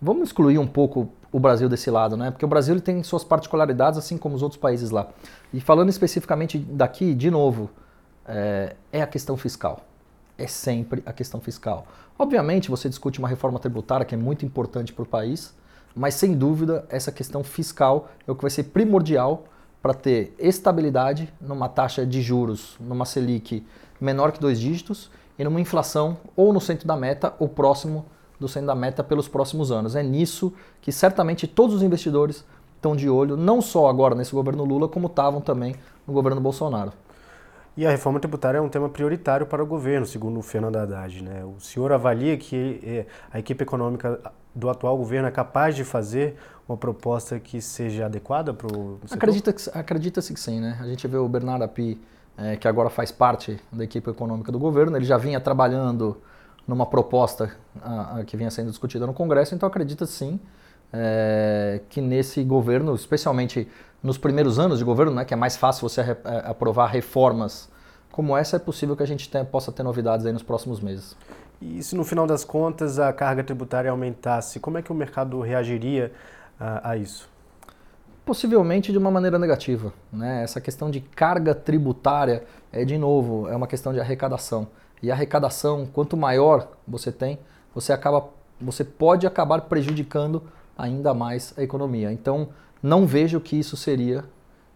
vamos 0.00 0.28
excluir 0.28 0.58
um 0.58 0.66
pouco 0.66 1.10
o 1.32 1.40
Brasil 1.40 1.70
desse 1.70 1.90
lado, 1.90 2.18
né? 2.18 2.30
porque 2.30 2.44
o 2.44 2.48
Brasil 2.48 2.74
ele 2.74 2.82
tem 2.82 3.02
suas 3.02 3.24
particularidades, 3.24 3.98
assim 3.98 4.18
como 4.18 4.34
os 4.34 4.42
outros 4.42 4.60
países 4.60 4.90
lá. 4.90 5.08
E 5.54 5.60
falando 5.60 5.88
especificamente 5.88 6.58
daqui, 6.58 7.14
de 7.14 7.30
novo, 7.30 7.70
é, 8.26 8.76
é 8.92 9.00
a 9.00 9.06
questão 9.06 9.38
fiscal 9.38 9.86
é 10.42 10.46
sempre 10.46 11.02
a 11.06 11.12
questão 11.12 11.40
fiscal. 11.40 11.86
Obviamente, 12.18 12.70
você 12.70 12.88
discute 12.88 13.18
uma 13.18 13.28
reforma 13.28 13.58
tributária 13.58 14.04
que 14.04 14.14
é 14.14 14.18
muito 14.18 14.44
importante 14.44 14.92
para 14.92 15.02
o 15.02 15.06
país, 15.06 15.54
mas 15.94 16.14
sem 16.14 16.34
dúvida, 16.34 16.84
essa 16.88 17.10
questão 17.10 17.42
fiscal 17.42 18.08
é 18.26 18.30
o 18.30 18.34
que 18.34 18.42
vai 18.42 18.50
ser 18.50 18.64
primordial 18.64 19.44
para 19.82 19.94
ter 19.94 20.34
estabilidade 20.38 21.32
numa 21.40 21.68
taxa 21.68 22.04
de 22.06 22.20
juros, 22.20 22.76
numa 22.78 23.04
Selic 23.04 23.66
menor 24.00 24.32
que 24.32 24.40
dois 24.40 24.60
dígitos 24.60 25.10
e 25.38 25.44
numa 25.44 25.60
inflação 25.60 26.18
ou 26.36 26.52
no 26.52 26.60
centro 26.60 26.86
da 26.86 26.96
meta 26.96 27.34
ou 27.38 27.48
próximo 27.48 28.06
do 28.38 28.48
centro 28.48 28.68
da 28.68 28.74
meta 28.74 29.04
pelos 29.04 29.28
próximos 29.28 29.70
anos. 29.70 29.94
É 29.94 30.02
nisso 30.02 30.52
que 30.80 30.90
certamente 30.90 31.46
todos 31.46 31.76
os 31.76 31.82
investidores 31.82 32.44
estão 32.76 32.96
de 32.96 33.08
olho, 33.08 33.36
não 33.36 33.60
só 33.60 33.88
agora 33.88 34.14
nesse 34.14 34.32
governo 34.32 34.64
Lula, 34.64 34.88
como 34.88 35.06
estavam 35.06 35.40
também 35.40 35.74
no 36.06 36.14
governo 36.14 36.40
Bolsonaro. 36.40 36.92
E 37.80 37.86
a 37.86 37.90
reforma 37.90 38.20
tributária 38.20 38.58
é 38.58 38.60
um 38.60 38.68
tema 38.68 38.90
prioritário 38.90 39.46
para 39.46 39.62
o 39.62 39.66
governo, 39.66 40.04
segundo 40.04 40.38
o 40.38 40.42
Fernando 40.42 40.76
Haddad. 40.76 41.24
Né? 41.24 41.42
O 41.46 41.58
senhor 41.58 41.90
avalia 41.92 42.36
que 42.36 42.78
eh, 42.84 43.06
a 43.32 43.38
equipe 43.38 43.62
econômica 43.62 44.20
do 44.54 44.68
atual 44.68 44.98
governo 44.98 45.26
é 45.26 45.30
capaz 45.30 45.74
de 45.74 45.82
fazer 45.82 46.36
uma 46.68 46.76
proposta 46.76 47.40
que 47.40 47.58
seja 47.62 48.04
adequada 48.04 48.52
para 48.52 48.66
o 48.66 49.00
Acredita-se 49.10 49.70
acredita 49.72 50.20
que 50.20 50.38
sim. 50.38 50.60
Né? 50.60 50.76
A 50.78 50.84
gente 50.84 51.08
vê 51.08 51.16
o 51.16 51.26
Bernardo 51.26 51.62
Api, 51.64 51.98
é, 52.36 52.54
que 52.54 52.68
agora 52.68 52.90
faz 52.90 53.10
parte 53.10 53.58
da 53.72 53.82
equipe 53.82 54.10
econômica 54.10 54.52
do 54.52 54.58
governo, 54.58 54.94
ele 54.94 55.06
já 55.06 55.16
vinha 55.16 55.40
trabalhando 55.40 56.20
numa 56.68 56.84
proposta 56.84 57.50
a, 57.80 58.18
a, 58.18 58.24
que 58.24 58.36
vinha 58.36 58.50
sendo 58.50 58.68
discutida 58.68 59.06
no 59.06 59.14
Congresso, 59.14 59.54
então 59.54 59.66
acredita 59.66 60.04
sim 60.04 60.38
é, 60.92 61.80
que 61.88 62.02
nesse 62.02 62.44
governo, 62.44 62.94
especialmente 62.94 63.66
nos 64.02 64.18
primeiros 64.18 64.58
anos 64.58 64.78
de 64.78 64.84
governo, 64.84 65.14
né, 65.14 65.24
que 65.24 65.32
é 65.32 65.36
mais 65.36 65.56
fácil 65.56 65.88
você 65.88 66.02
aprovar 66.44 66.88
reformas 66.88 67.69
como 68.10 68.36
essa, 68.36 68.56
é 68.56 68.58
possível 68.58 68.96
que 68.96 69.02
a 69.02 69.06
gente 69.06 69.28
tenha, 69.28 69.44
possa 69.44 69.70
ter 69.70 69.82
novidades 69.82 70.26
aí 70.26 70.32
nos 70.32 70.42
próximos 70.42 70.80
meses. 70.80 71.16
E 71.60 71.82
se 71.82 71.94
no 71.94 72.04
final 72.04 72.26
das 72.26 72.44
contas 72.44 72.98
a 72.98 73.12
carga 73.12 73.44
tributária 73.44 73.90
aumentasse, 73.90 74.58
como 74.58 74.78
é 74.78 74.82
que 74.82 74.90
o 74.90 74.94
mercado 74.94 75.40
reagiria 75.40 76.12
a, 76.58 76.90
a 76.90 76.96
isso? 76.96 77.28
Possivelmente 78.24 78.92
de 78.92 78.98
uma 78.98 79.10
maneira 79.10 79.38
negativa. 79.38 79.92
Né? 80.12 80.42
Essa 80.42 80.60
questão 80.60 80.90
de 80.90 81.00
carga 81.00 81.54
tributária 81.54 82.44
é, 82.72 82.84
de 82.84 82.96
novo, 82.96 83.48
é 83.48 83.54
uma 83.54 83.66
questão 83.66 83.92
de 83.92 84.00
arrecadação. 84.00 84.68
E 85.02 85.10
a 85.10 85.14
arrecadação, 85.14 85.86
quanto 85.86 86.16
maior 86.16 86.68
você 86.86 87.12
tem, 87.12 87.38
você, 87.74 87.92
acaba, 87.92 88.28
você 88.60 88.84
pode 88.84 89.26
acabar 89.26 89.60
prejudicando 89.62 90.42
ainda 90.76 91.12
mais 91.12 91.54
a 91.56 91.62
economia. 91.62 92.12
Então, 92.12 92.48
não 92.82 93.06
vejo 93.06 93.40
que 93.40 93.58
isso 93.58 93.76
seria 93.76 94.24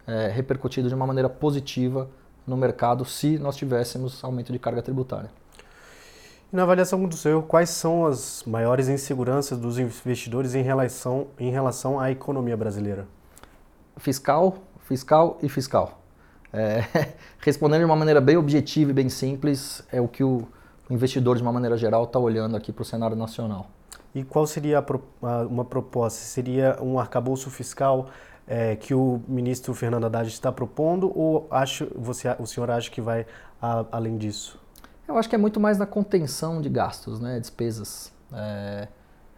é, 0.06 0.28
repercutido 0.28 0.88
de 0.88 0.94
uma 0.94 1.06
maneira 1.06 1.28
positiva 1.28 2.08
no 2.46 2.56
mercado 2.56 3.04
se 3.04 3.38
nós 3.38 3.56
tivéssemos 3.56 4.22
aumento 4.22 4.52
de 4.52 4.58
carga 4.58 4.82
tributária. 4.82 5.30
Na 6.52 6.62
avaliação 6.62 7.04
do 7.06 7.16
senhor, 7.16 7.42
quais 7.42 7.70
são 7.70 8.06
as 8.06 8.44
maiores 8.46 8.88
inseguranças 8.88 9.58
dos 9.58 9.78
investidores 9.78 10.54
em 10.54 10.62
relação, 10.62 11.26
em 11.38 11.50
relação 11.50 11.98
à 11.98 12.12
economia 12.12 12.56
brasileira? 12.56 13.08
Fiscal, 13.96 14.58
fiscal 14.80 15.38
e 15.42 15.48
fiscal. 15.48 16.00
É, 16.52 16.84
respondendo 17.42 17.80
de 17.80 17.84
uma 17.86 17.96
maneira 17.96 18.20
bem 18.20 18.36
objetiva 18.36 18.92
e 18.92 18.94
bem 18.94 19.08
simples, 19.08 19.82
é 19.90 20.00
o 20.00 20.06
que 20.06 20.22
o, 20.22 20.46
investidor, 20.88 21.36
de 21.36 21.42
uma 21.42 21.52
maneira 21.52 21.76
geral, 21.76 22.04
está 22.04 22.18
olhando 22.18 22.56
aqui 22.56 22.72
para 22.72 22.82
o 22.82 22.84
cenário 22.84 23.16
nacional. 23.16 23.66
E 24.14 24.22
qual 24.22 24.46
seria 24.46 24.78
a, 24.78 25.42
uma 25.42 25.64
proposta? 25.64 26.20
Seria 26.20 26.78
um 26.80 27.00
arcabouço 27.00 27.50
fiscal 27.50 28.10
é, 28.46 28.76
que 28.76 28.94
o 28.94 29.22
ministro 29.26 29.74
Fernando 29.74 30.04
Haddad 30.04 30.28
está 30.28 30.52
propondo 30.52 31.10
ou 31.16 31.46
acho, 31.50 31.90
você, 31.94 32.34
o 32.38 32.46
senhor 32.46 32.70
acha 32.70 32.90
que 32.90 33.00
vai 33.00 33.26
a, 33.60 33.84
além 33.90 34.16
disso? 34.16 34.60
Eu 35.06 35.18
acho 35.18 35.28
que 35.28 35.34
é 35.34 35.38
muito 35.38 35.60
mais 35.60 35.78
na 35.78 35.86
contenção 35.86 36.60
de 36.60 36.68
gastos, 36.68 37.20
né, 37.20 37.38
despesas. 37.38 38.12
É, 38.32 38.88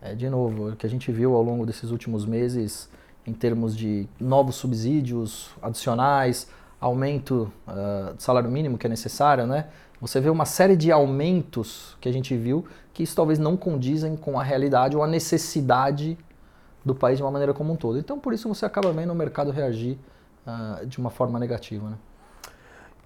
é, 0.00 0.14
de 0.14 0.28
novo, 0.28 0.70
o 0.70 0.76
que 0.76 0.86
a 0.86 0.90
gente 0.90 1.10
viu 1.10 1.34
ao 1.34 1.42
longo 1.42 1.66
desses 1.66 1.90
últimos 1.90 2.24
meses 2.24 2.88
em 3.26 3.32
termos 3.32 3.76
de 3.76 4.08
novos 4.20 4.54
subsídios 4.56 5.50
adicionais, 5.60 6.48
aumento 6.80 7.52
uh, 7.66 8.14
do 8.14 8.22
salário 8.22 8.50
mínimo 8.50 8.78
que 8.78 8.86
é 8.86 8.90
necessário, 8.90 9.46
né? 9.46 9.66
Você 10.00 10.20
vê 10.20 10.28
uma 10.28 10.44
série 10.44 10.76
de 10.76 10.92
aumentos 10.92 11.96
que 12.00 12.08
a 12.08 12.12
gente 12.12 12.36
viu 12.36 12.66
que 12.92 13.02
isso 13.02 13.16
talvez 13.16 13.38
não 13.38 13.56
condizem 13.56 14.14
com 14.14 14.38
a 14.38 14.42
realidade 14.42 14.96
ou 14.96 15.02
a 15.02 15.06
necessidade 15.06 16.16
do 16.86 16.94
país 16.94 17.18
de 17.18 17.24
uma 17.24 17.32
maneira 17.32 17.52
como 17.52 17.72
um 17.72 17.76
todo. 17.76 17.98
Então, 17.98 18.16
por 18.16 18.32
isso 18.32 18.48
você 18.48 18.64
acaba 18.64 18.92
vendo 18.92 19.10
o 19.10 19.14
mercado 19.14 19.50
reagir 19.50 19.98
uh, 20.46 20.86
de 20.86 20.98
uma 20.98 21.10
forma 21.10 21.36
negativa, 21.36 21.90
né? 21.90 21.96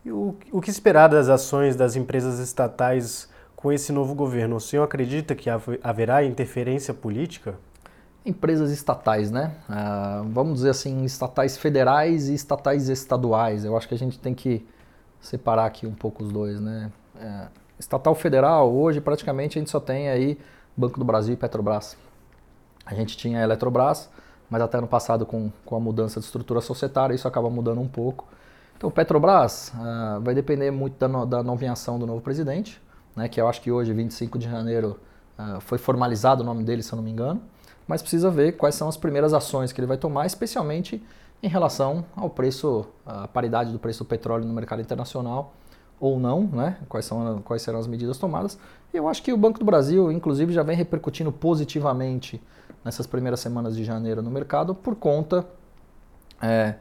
E 0.04 0.12
o, 0.12 0.37
o 0.52 0.60
que 0.60 0.68
esperar 0.68 1.08
das 1.08 1.30
ações 1.30 1.76
das 1.76 1.96
empresas 1.96 2.38
estatais 2.38 3.28
com 3.56 3.72
esse 3.72 3.90
novo 3.90 4.14
governo? 4.14 4.56
O 4.56 4.60
senhor 4.60 4.84
acredita 4.84 5.34
que 5.34 5.49
haverá 5.82 6.22
interferência 6.22 6.92
política? 6.92 7.54
Empresas 8.25 8.70
estatais, 8.70 9.30
né? 9.30 9.52
Ah, 9.66 10.22
vamos 10.26 10.56
dizer 10.56 10.70
assim, 10.70 11.04
estatais 11.04 11.56
federais 11.56 12.28
e 12.28 12.34
estatais 12.34 12.90
estaduais. 12.90 13.64
Eu 13.64 13.76
acho 13.76 13.88
que 13.88 13.94
a 13.94 13.99
gente 13.99 14.18
tem 14.18 14.34
que 14.34 14.66
separar 15.20 15.64
aqui 15.64 15.87
um 15.87 15.94
pouco 15.94 16.22
os 16.22 16.30
dois, 16.30 16.60
né? 16.60 16.90
É, 17.18 17.46
estatal 17.78 18.14
federal, 18.14 18.70
hoje 18.70 19.00
praticamente 19.00 19.58
a 19.58 19.60
gente 19.60 19.70
só 19.70 19.80
tem 19.80 20.08
aí 20.10 20.38
Banco 20.76 20.99
do 20.99 21.04
Brasil 21.04 21.34
e 21.34 21.37
Petrobras. 21.37 21.96
A 22.90 22.94
gente 22.94 23.16
tinha 23.16 23.38
a 23.38 23.42
Eletrobras, 23.42 24.11
mas 24.50 24.61
até 24.61 24.80
no 24.80 24.87
passado 24.87 25.25
com, 25.25 25.50
com 25.64 25.76
a 25.76 25.80
mudança 25.80 26.18
de 26.18 26.26
estrutura 26.26 26.61
societária 26.61 27.14
isso 27.14 27.28
acaba 27.28 27.49
mudando 27.49 27.80
um 27.80 27.87
pouco. 27.87 28.26
Então, 28.76 28.90
Petrobras 28.90 29.73
uh, 29.75 30.20
vai 30.20 30.35
depender 30.35 30.70
muito 30.70 30.99
da, 30.99 31.06
no, 31.06 31.26
da 31.26 31.42
nomeação 31.42 31.99
do 31.99 32.06
novo 32.06 32.20
presidente, 32.20 32.82
né, 33.14 33.28
que 33.28 33.40
eu 33.40 33.47
acho 33.47 33.61
que 33.61 33.70
hoje, 33.70 33.92
25 33.92 34.38
de 34.38 34.50
janeiro, 34.50 34.99
uh, 35.38 35.61
foi 35.61 35.78
formalizado 35.78 36.42
o 36.42 36.47
nome 36.47 36.64
dele, 36.64 36.82
se 36.82 36.92
eu 36.92 36.97
não 36.97 37.02
me 37.02 37.11
engano, 37.11 37.40
mas 37.87 38.00
precisa 38.00 38.30
ver 38.30 38.52
quais 38.52 38.75
são 38.75 38.88
as 38.88 38.97
primeiras 38.97 39.35
ações 39.35 39.70
que 39.70 39.80
ele 39.80 39.87
vai 39.87 39.99
tomar, 39.99 40.26
especialmente 40.26 41.04
em 41.42 41.49
relação 41.49 42.04
ao 42.16 42.28
preço, 42.28 42.87
a 43.04 43.28
paridade 43.28 43.73
do 43.73 43.78
preço 43.78 44.04
do 44.04 44.06
petróleo 44.06 44.44
no 44.44 44.52
mercado 44.52 44.80
internacional 44.80 45.52
ou 45.99 46.18
não, 46.18 46.42
né? 46.44 46.78
Quais, 46.88 47.04
são, 47.04 47.42
quais 47.44 47.62
serão 47.62 47.78
as 47.78 47.87
medidas 47.87 48.16
tomadas. 48.16 48.59
Eu 48.92 49.06
acho 49.09 49.23
que 49.23 49.32
o 49.32 49.37
Banco 49.37 49.59
do 49.59 49.64
Brasil, 49.64 50.11
inclusive, 50.11 50.52
já 50.52 50.62
vem 50.62 50.75
repercutindo 50.75 51.30
positivamente 51.30 52.42
nessas 52.84 53.06
primeiras 53.06 53.40
semanas 53.40 53.76
de 53.76 53.84
janeiro 53.84 54.22
no 54.22 54.30
mercado 54.30 54.75
por 54.75 54.96
conta 54.96 55.46
é, 56.40 56.75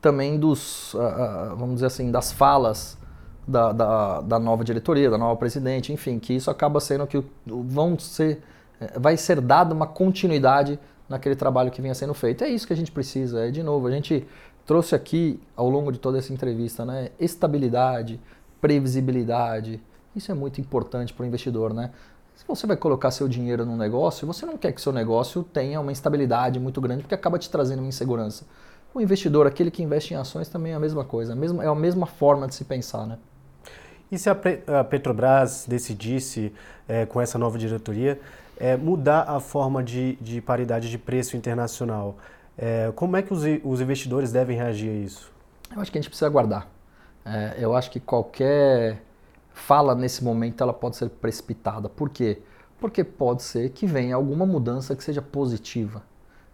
também 0.00 0.38
dos, 0.38 0.92
uh, 0.94 0.98
uh, 0.98 1.56
vamos 1.56 1.76
dizer 1.76 1.86
assim, 1.86 2.10
das 2.10 2.30
falas 2.30 2.98
da, 3.46 3.72
da, 3.72 4.20
da, 4.20 4.38
nova 4.38 4.64
diretoria, 4.64 5.10
da 5.10 5.16
nova 5.16 5.36
presidente, 5.36 5.92
enfim, 5.92 6.18
que 6.18 6.34
isso 6.34 6.50
acaba 6.50 6.80
sendo 6.80 7.06
que 7.06 7.22
vão 7.46 7.98
ser, 7.98 8.42
eh, 8.80 8.98
vai 8.98 9.16
ser 9.16 9.40
dada 9.40 9.74
uma 9.74 9.86
continuidade 9.86 10.78
naquele 11.08 11.36
trabalho 11.36 11.70
que 11.70 11.80
vinha 11.80 11.94
sendo 11.94 12.14
feito. 12.14 12.42
É 12.42 12.48
isso 12.48 12.66
que 12.66 12.72
a 12.72 12.76
gente 12.76 12.90
precisa. 12.90 13.46
É 13.46 13.50
de 13.50 13.62
novo, 13.62 13.86
a 13.86 13.90
gente 13.90 14.26
trouxe 14.64 14.94
aqui 14.94 15.40
ao 15.54 15.68
longo 15.68 15.92
de 15.92 15.98
toda 15.98 16.18
essa 16.18 16.32
entrevista, 16.32 16.84
né, 16.84 17.10
estabilidade, 17.20 18.18
previsibilidade. 18.60 19.80
Isso 20.16 20.32
é 20.32 20.34
muito 20.34 20.60
importante 20.60 21.12
para 21.12 21.24
o 21.24 21.26
investidor, 21.26 21.74
né? 21.74 21.90
Se 22.34 22.44
você 22.46 22.66
vai 22.66 22.76
colocar 22.76 23.10
seu 23.10 23.28
dinheiro 23.28 23.64
num 23.64 23.76
negócio, 23.76 24.26
você 24.26 24.44
não 24.44 24.58
quer 24.58 24.72
que 24.72 24.80
seu 24.80 24.92
negócio 24.92 25.42
tenha 25.44 25.80
uma 25.80 25.92
instabilidade 25.92 26.58
muito 26.58 26.80
grande, 26.80 27.02
porque 27.02 27.14
acaba 27.14 27.38
te 27.38 27.48
trazendo 27.48 27.78
uma 27.78 27.88
insegurança. 27.88 28.44
O 28.92 29.00
investidor, 29.00 29.46
aquele 29.46 29.70
que 29.70 29.82
investe 29.82 30.14
em 30.14 30.16
ações, 30.16 30.48
também 30.48 30.72
é 30.72 30.74
a 30.74 30.80
mesma 30.80 31.04
coisa, 31.04 31.32
a 31.32 31.36
mesma, 31.36 31.64
é 31.64 31.68
a 31.68 31.74
mesma 31.74 32.06
forma 32.06 32.46
de 32.46 32.54
se 32.54 32.64
pensar. 32.64 33.06
Né? 33.06 33.18
E 34.10 34.18
se 34.18 34.28
a, 34.30 34.34
Petrobras 34.84 35.64
decidisse, 35.68 36.52
é, 36.88 37.06
com 37.06 37.20
essa 37.20 37.38
nova 37.38 37.58
diretoria, 37.58 38.20
é, 38.56 38.76
mudar 38.76 39.22
a 39.22 39.40
forma 39.40 39.82
de, 39.82 40.16
de, 40.20 40.40
paridade 40.40 40.90
de 40.90 40.98
preço 40.98 41.36
internacional, 41.36 42.16
é, 42.56 42.92
como 42.94 43.16
é 43.16 43.22
que 43.22 43.32
os, 43.32 43.42
os, 43.64 43.80
investidores 43.80 44.30
devem 44.30 44.56
reagir 44.56 44.90
a 44.90 44.94
isso? 44.94 45.32
Eu 45.74 45.80
acho 45.80 45.90
que 45.90 45.98
a 45.98 46.00
gente 46.00 46.08
precisa 46.08 46.26
aguardar. 46.26 46.68
É, 47.24 47.56
eu 47.58 47.74
acho 47.74 47.90
que 47.90 47.98
qualquer 47.98 49.02
fala 49.54 49.94
nesse 49.94 50.22
momento 50.22 50.62
ela 50.62 50.74
pode 50.74 50.96
ser 50.96 51.08
precipitada. 51.08 51.88
Por 51.88 52.10
quê? 52.10 52.42
Porque 52.78 53.02
pode 53.02 53.42
ser 53.42 53.70
que 53.70 53.86
venha 53.86 54.14
alguma 54.14 54.44
mudança 54.44 54.94
que 54.94 55.02
seja 55.02 55.22
positiva. 55.22 56.02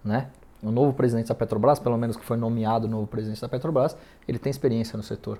Né? 0.04 0.30
o 0.62 0.70
novo 0.70 0.92
presidente 0.92 1.28
da 1.28 1.34
Petrobras, 1.34 1.78
pelo 1.78 1.96
menos 1.96 2.16
que 2.16 2.24
foi 2.24 2.36
nomeado 2.36 2.86
o 2.86 2.90
novo 2.90 3.06
presidente 3.06 3.40
da 3.40 3.48
Petrobras, 3.48 3.96
ele 4.28 4.38
tem 4.38 4.50
experiência 4.50 4.96
no 4.96 5.02
setor. 5.02 5.38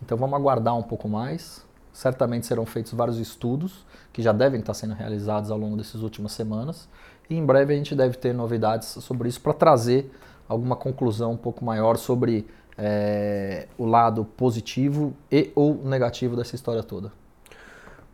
Então 0.00 0.16
vamos 0.16 0.34
aguardar 0.36 0.76
um 0.76 0.82
pouco 0.82 1.08
mais. 1.08 1.64
Certamente 1.92 2.46
serão 2.46 2.64
feitos 2.64 2.92
vários 2.92 3.18
estudos 3.18 3.84
que 4.12 4.22
já 4.22 4.32
devem 4.32 4.60
estar 4.60 4.74
sendo 4.74 4.94
realizados 4.94 5.50
ao 5.50 5.58
longo 5.58 5.76
dessas 5.76 6.02
últimas 6.02 6.32
semanas. 6.32 6.88
E 7.28 7.36
em 7.36 7.44
breve 7.44 7.74
a 7.74 7.76
gente 7.76 7.94
deve 7.94 8.16
ter 8.16 8.32
novidades 8.32 8.88
sobre 8.88 9.28
isso 9.28 9.40
para 9.40 9.52
trazer 9.52 10.10
alguma 10.48 10.76
conclusão 10.76 11.32
um 11.32 11.36
pouco 11.36 11.64
maior 11.64 11.96
sobre 11.96 12.46
é, 12.76 13.68
o 13.76 13.86
lado 13.86 14.24
positivo 14.24 15.14
e 15.30 15.50
ou 15.54 15.74
negativo 15.84 16.36
dessa 16.36 16.54
história 16.54 16.82
toda. 16.82 17.12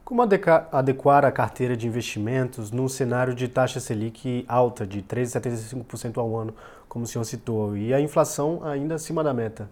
Como 0.05 0.23
adequar 0.23 1.25
a 1.27 1.31
carteira 1.31 1.77
de 1.77 1.87
investimentos 1.87 2.71
num 2.71 2.89
cenário 2.89 3.35
de 3.35 3.47
taxa 3.47 3.79
Selic 3.79 4.45
alta, 4.49 4.87
de 4.87 5.03
13,75% 5.03 6.17
ao 6.17 6.35
ano, 6.35 6.55
como 6.89 7.05
o 7.05 7.07
senhor 7.07 7.25
citou, 7.25 7.77
e 7.77 7.93
a 7.93 8.01
inflação 8.01 8.65
ainda 8.65 8.95
acima 8.95 9.23
da 9.23 9.35
meta? 9.35 9.69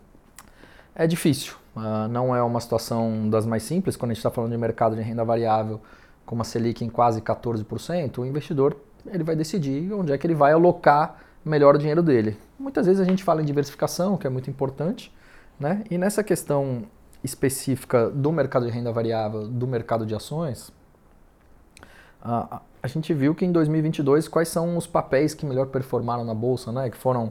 É 0.94 1.06
difícil. 1.06 1.54
Uh, 1.74 2.06
não 2.08 2.36
é 2.36 2.42
uma 2.42 2.60
situação 2.60 3.30
das 3.30 3.46
mais 3.46 3.62
simples. 3.62 3.96
Quando 3.96 4.10
a 4.10 4.14
gente 4.14 4.20
está 4.20 4.30
falando 4.30 4.50
de 4.50 4.58
mercado 4.58 4.94
de 4.94 5.00
renda 5.00 5.24
variável, 5.24 5.80
com 6.26 6.34
uma 6.34 6.44
Selic 6.44 6.84
em 6.84 6.90
quase 6.90 7.22
14%, 7.22 8.18
o 8.18 8.26
investidor 8.26 8.76
ele 9.06 9.24
vai 9.24 9.36
decidir 9.36 9.90
onde 9.92 10.12
é 10.12 10.18
que 10.18 10.26
ele 10.26 10.34
vai 10.34 10.52
alocar 10.52 11.18
melhor 11.46 11.76
o 11.76 11.78
dinheiro 11.78 12.02
dele. 12.02 12.36
Muitas 12.58 12.86
vezes 12.86 13.00
a 13.00 13.04
gente 13.04 13.22
fala 13.22 13.40
em 13.40 13.44
diversificação, 13.44 14.16
que 14.16 14.26
é 14.26 14.30
muito 14.30 14.50
importante, 14.50 15.14
né? 15.60 15.84
E 15.88 15.96
nessa 15.96 16.24
questão 16.24 16.82
específica 17.22 18.10
do 18.10 18.32
mercado 18.32 18.66
de 18.66 18.72
renda 18.72 18.92
variável, 18.92 19.46
do 19.46 19.66
mercado 19.66 20.04
de 20.04 20.14
ações, 20.14 20.72
a, 22.20 22.60
a 22.82 22.88
gente 22.88 23.14
viu 23.14 23.32
que 23.32 23.44
em 23.44 23.52
2022 23.52 24.26
quais 24.26 24.48
são 24.48 24.76
os 24.76 24.88
papéis 24.88 25.34
que 25.34 25.46
melhor 25.46 25.68
performaram 25.68 26.24
na 26.24 26.34
bolsa, 26.34 26.72
né? 26.72 26.90
Que 26.90 26.96
foram 26.96 27.26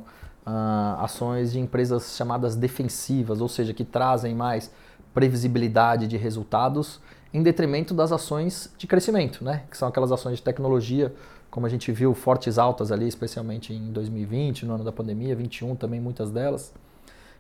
uh, 0.48 1.02
ações 1.02 1.52
de 1.52 1.60
empresas 1.60 2.16
chamadas 2.16 2.56
defensivas, 2.56 3.42
ou 3.42 3.50
seja, 3.50 3.74
que 3.74 3.84
trazem 3.84 4.34
mais 4.34 4.72
previsibilidade 5.14 6.08
de 6.08 6.16
resultados 6.16 7.02
em 7.36 7.44
detrimento 7.44 7.94
das 7.94 8.14
ações 8.14 8.74
de 8.78 8.88
crescimento, 8.88 9.44
né? 9.44 9.64
Que 9.70 9.76
são 9.76 9.90
aquelas 9.90 10.10
ações 10.10 10.38
de 10.38 10.42
tecnologia, 10.42 11.14
como 11.52 11.66
a 11.66 11.70
gente 11.70 11.92
viu, 11.92 12.14
fortes 12.14 12.58
altas 12.58 12.94
ali, 12.94 13.06
especialmente 13.10 13.74
em 13.74 13.92
2020, 13.92 14.66
no 14.66 14.76
ano 14.76 14.86
da 14.86 14.92
pandemia, 14.92 15.36
21 15.36 15.76
também 15.76 16.00
muitas 16.00 16.32
delas. 16.32 16.74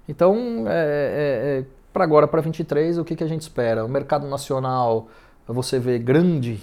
Então, 0.07 0.65
é, 0.67 0.73
é, 0.73 1.59
é 1.59 1.65
para 1.93 2.03
agora, 2.03 2.27
para 2.27 2.41
23, 2.41 2.97
o 2.97 3.05
que, 3.05 3.15
que 3.15 3.23
a 3.23 3.27
gente 3.27 3.43
espera? 3.43 3.85
O 3.85 3.87
mercado 3.87 4.27
nacional, 4.27 5.07
você 5.47 5.79
vê 5.79 5.97
grande, 5.97 6.61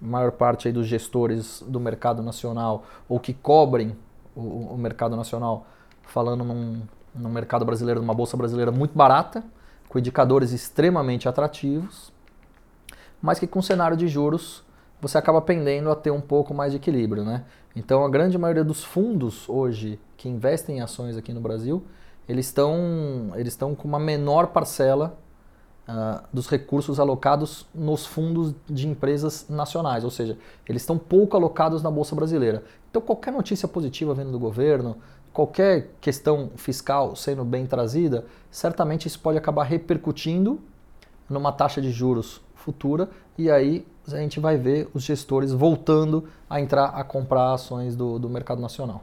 maior 0.00 0.32
parte 0.32 0.66
aí 0.66 0.74
dos 0.74 0.88
gestores 0.88 1.62
do 1.68 1.78
mercado 1.78 2.20
nacional, 2.20 2.84
ou 3.08 3.20
que 3.20 3.32
cobrem 3.32 3.96
o, 4.34 4.74
o 4.74 4.76
mercado 4.76 5.14
nacional, 5.14 5.68
falando 6.02 6.42
num, 6.42 6.82
num 7.14 7.30
mercado 7.30 7.64
brasileiro, 7.64 8.00
numa 8.00 8.12
bolsa 8.12 8.36
brasileira 8.36 8.72
muito 8.72 8.98
barata, 8.98 9.44
com 9.88 10.00
indicadores 10.00 10.50
extremamente 10.50 11.28
atrativos, 11.28 12.12
mas 13.24 13.38
que 13.38 13.46
com 13.46 13.62
cenário 13.62 13.96
de 13.96 14.06
juros 14.06 14.62
você 15.00 15.16
acaba 15.16 15.40
pendendo 15.40 15.90
a 15.90 15.96
ter 15.96 16.10
um 16.10 16.20
pouco 16.20 16.52
mais 16.52 16.72
de 16.72 16.76
equilíbrio, 16.76 17.24
né? 17.24 17.44
Então 17.74 18.04
a 18.04 18.08
grande 18.10 18.36
maioria 18.36 18.62
dos 18.62 18.84
fundos 18.84 19.48
hoje 19.48 19.98
que 20.14 20.28
investem 20.28 20.76
em 20.76 20.80
ações 20.82 21.16
aqui 21.16 21.32
no 21.32 21.40
Brasil, 21.40 21.82
eles 22.28 22.44
estão 22.44 23.32
eles 23.34 23.54
estão 23.54 23.74
com 23.74 23.88
uma 23.88 23.98
menor 23.98 24.48
parcela 24.48 25.18
uh, 25.88 26.22
dos 26.30 26.48
recursos 26.48 27.00
alocados 27.00 27.66
nos 27.74 28.04
fundos 28.04 28.54
de 28.66 28.86
empresas 28.86 29.46
nacionais, 29.48 30.04
ou 30.04 30.10
seja, 30.10 30.36
eles 30.68 30.82
estão 30.82 30.98
pouco 30.98 31.34
alocados 31.34 31.82
na 31.82 31.90
Bolsa 31.90 32.14
Brasileira. 32.14 32.62
Então, 32.90 33.00
qualquer 33.00 33.32
notícia 33.32 33.66
positiva 33.66 34.12
vindo 34.12 34.32
do 34.32 34.38
governo, 34.38 34.98
qualquer 35.32 35.92
questão 35.98 36.50
fiscal 36.56 37.16
sendo 37.16 37.42
bem 37.42 37.64
trazida, 37.64 38.26
certamente 38.50 39.08
isso 39.08 39.18
pode 39.18 39.38
acabar 39.38 39.64
repercutindo 39.64 40.60
numa 41.26 41.52
taxa 41.52 41.80
de 41.80 41.90
juros 41.90 42.43
futura 42.64 43.08
e 43.36 43.50
aí 43.50 43.86
a 44.08 44.16
gente 44.16 44.40
vai 44.40 44.56
ver 44.56 44.88
os 44.94 45.02
gestores 45.02 45.52
voltando 45.52 46.24
a 46.48 46.60
entrar 46.60 46.86
a 46.86 47.04
comprar 47.04 47.52
ações 47.52 47.94
do, 47.94 48.18
do 48.18 48.28
mercado 48.28 48.60
nacional. 48.60 49.02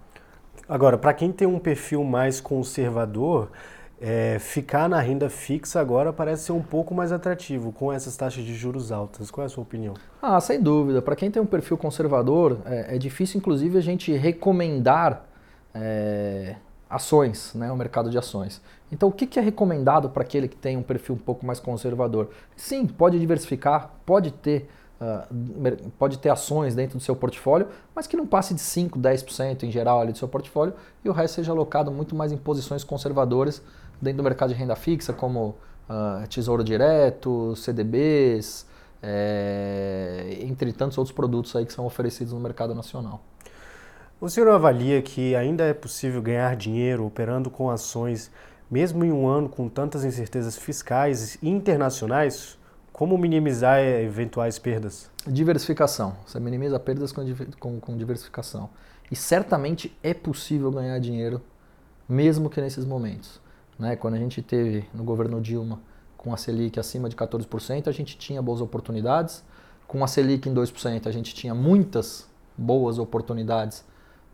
Agora, 0.68 0.98
para 0.98 1.13
quem 1.13 1.32
tem 1.32 1.48
um 1.48 1.60
perfil 1.60 2.03
mais 2.03 2.39
conservador, 2.39 3.50
é, 4.00 4.39
ficar 4.39 4.89
na 4.89 5.00
renda 5.00 5.30
fixa 5.30 5.80
agora 5.80 6.12
parece 6.12 6.46
ser 6.46 6.53
um 6.53 6.62
pouco 6.62 6.94
mais 6.94 7.12
atrativo 7.12 7.72
com 7.72 7.94
essas 7.94 8.18
taxas 8.18 8.44
de 8.44 8.56
juros 8.56 8.91
altas. 8.91 9.30
Qual 9.30 9.44
é 9.44 9.46
a 9.46 9.50
sua 9.50 9.62
opinião? 9.62 9.94
Ah, 10.22 10.39
sem 10.39 10.60
dúvida. 10.60 11.01
Para 11.01 11.15
quem 11.15 11.30
tem 11.30 11.41
um 11.41 11.46
perfil 11.46 11.77
conservador, 11.77 12.58
é, 12.65 12.96
é, 12.96 12.98
difícil, 12.98 13.38
inclusive, 13.38 13.77
a 13.77 13.82
gente 13.82 14.12
recomendar 14.13 15.25
é, 15.74 16.56
ações, 16.89 17.53
né, 17.53 17.72
o 17.72 17.75
mercado 17.75 18.10
de 18.10 18.18
ações. 18.18 18.62
Então, 18.91 19.10
o 19.10 19.12
que, 19.12 19.39
é 19.39 19.41
recomendado 19.41 20.10
para 20.10 20.24
aquele 20.24 20.48
que 20.48 20.55
tem 20.57 20.75
um 20.75 20.83
perfil 20.83 21.15
um 21.15 21.19
pouco 21.19 21.45
mais 21.45 21.60
conservador? 21.60 22.29
Sim, 22.55 22.86
pode 22.86 23.19
diversificar, 23.19 23.91
pode 24.05 24.31
ter 24.31 24.67
Uh, 25.01 25.89
pode 25.98 26.19
ter 26.19 26.29
ações 26.29 26.75
dentro 26.75 27.00
do 27.00 27.03
seu 27.03 27.15
portfólio, 27.15 27.67
mas 27.95 28.05
que 28.05 28.15
não 28.15 28.27
passe 28.27 28.53
de 28.53 28.62
5, 28.62 29.00
10% 29.00 29.63
em 29.63 29.71
geral 29.71 30.00
ali 30.00 30.12
do 30.12 30.17
seu 30.19 30.27
portfólio 30.27 30.75
e 31.03 31.10
o 31.10 31.12
resto 31.12 31.38
seja 31.38 31.51
alocado 31.51 31.91
muito 31.91 32.15
mais 32.15 32.31
em 32.31 32.38
posições 32.38 32.83
conservadoras 32.83 33.63
dentro 34.00 34.17
do 34.17 34.24
mercado 34.24 34.50
de 34.50 34.55
renda 34.60 34.75
fixa, 34.75 35.12
como 35.12 35.55
uh, 35.89 36.27
Tesouro 36.27 36.63
Direto, 36.63 37.55
CDBs, 37.55 38.67
é, 39.01 40.38
entre 40.41 40.71
tantos 40.71 40.98
outros 40.98 41.15
produtos 41.15 41.55
aí 41.55 41.65
que 41.65 41.74
são 41.74 41.86
oferecidos 41.86 42.33
no 42.33 42.39
mercado 42.39 42.75
nacional. 42.75 43.21
O 44.19 44.29
senhor 44.29 44.50
avalia 44.50 45.01
que 45.01 45.36
ainda 45.36 45.63
é 45.63 45.74
possível 45.74 46.21
ganhar 46.21 46.55
dinheiro 46.55 47.05
operando 47.05 47.50
com 47.50 47.71
ações, 47.71 48.29
mesmo 48.72 49.04
em 49.04 49.12
um 49.12 49.28
ano 49.28 49.50
com 49.50 49.68
tantas 49.68 50.06
incertezas 50.06 50.58
fiscais 50.58 51.38
e 51.42 51.50
internacionais? 51.50 52.58
Como 52.94 53.18
minimizar 53.18 53.80
eventuais 53.80 54.58
perdas? 54.58 55.10
Diversificação. 55.28 56.16
Você 56.25 56.40
minimiza 56.40 56.80
perdas 56.80 57.12
com, 57.12 57.24
com, 57.60 57.80
com 57.80 57.98
diversificação. 57.98 58.70
E 59.12 59.16
certamente 59.16 59.96
é 60.01 60.13
possível 60.13 60.72
ganhar 60.72 60.98
dinheiro, 61.00 61.42
mesmo 62.08 62.50
que 62.50 62.62
nesses 62.62 62.86
momentos. 62.86 63.42
Né? 63.78 63.98
Quando 63.98 64.13
a 64.13 64.18
gente 64.18 64.42
teve 64.42 64.86
no 64.94 65.04
governo 65.04 65.42
Dilma 65.42 65.82
com 66.16 66.34
a 66.34 66.38
Selic 66.38 66.80
acima 66.80 67.10
de 67.10 67.16
14%, 67.16 67.88
a 67.88 67.92
gente 67.92 68.18
tinha 68.18 68.42
boas 68.42 68.62
oportunidades. 68.62 69.44
Com 69.88 70.04
a 70.04 70.08
Selic 70.08 70.48
em 70.48 70.54
2%, 70.54 71.08
a 71.08 71.12
gente 71.12 71.36
tinha 71.36 71.54
muitas 71.54 72.30
boas 72.58 73.00
oportunidades 73.00 73.84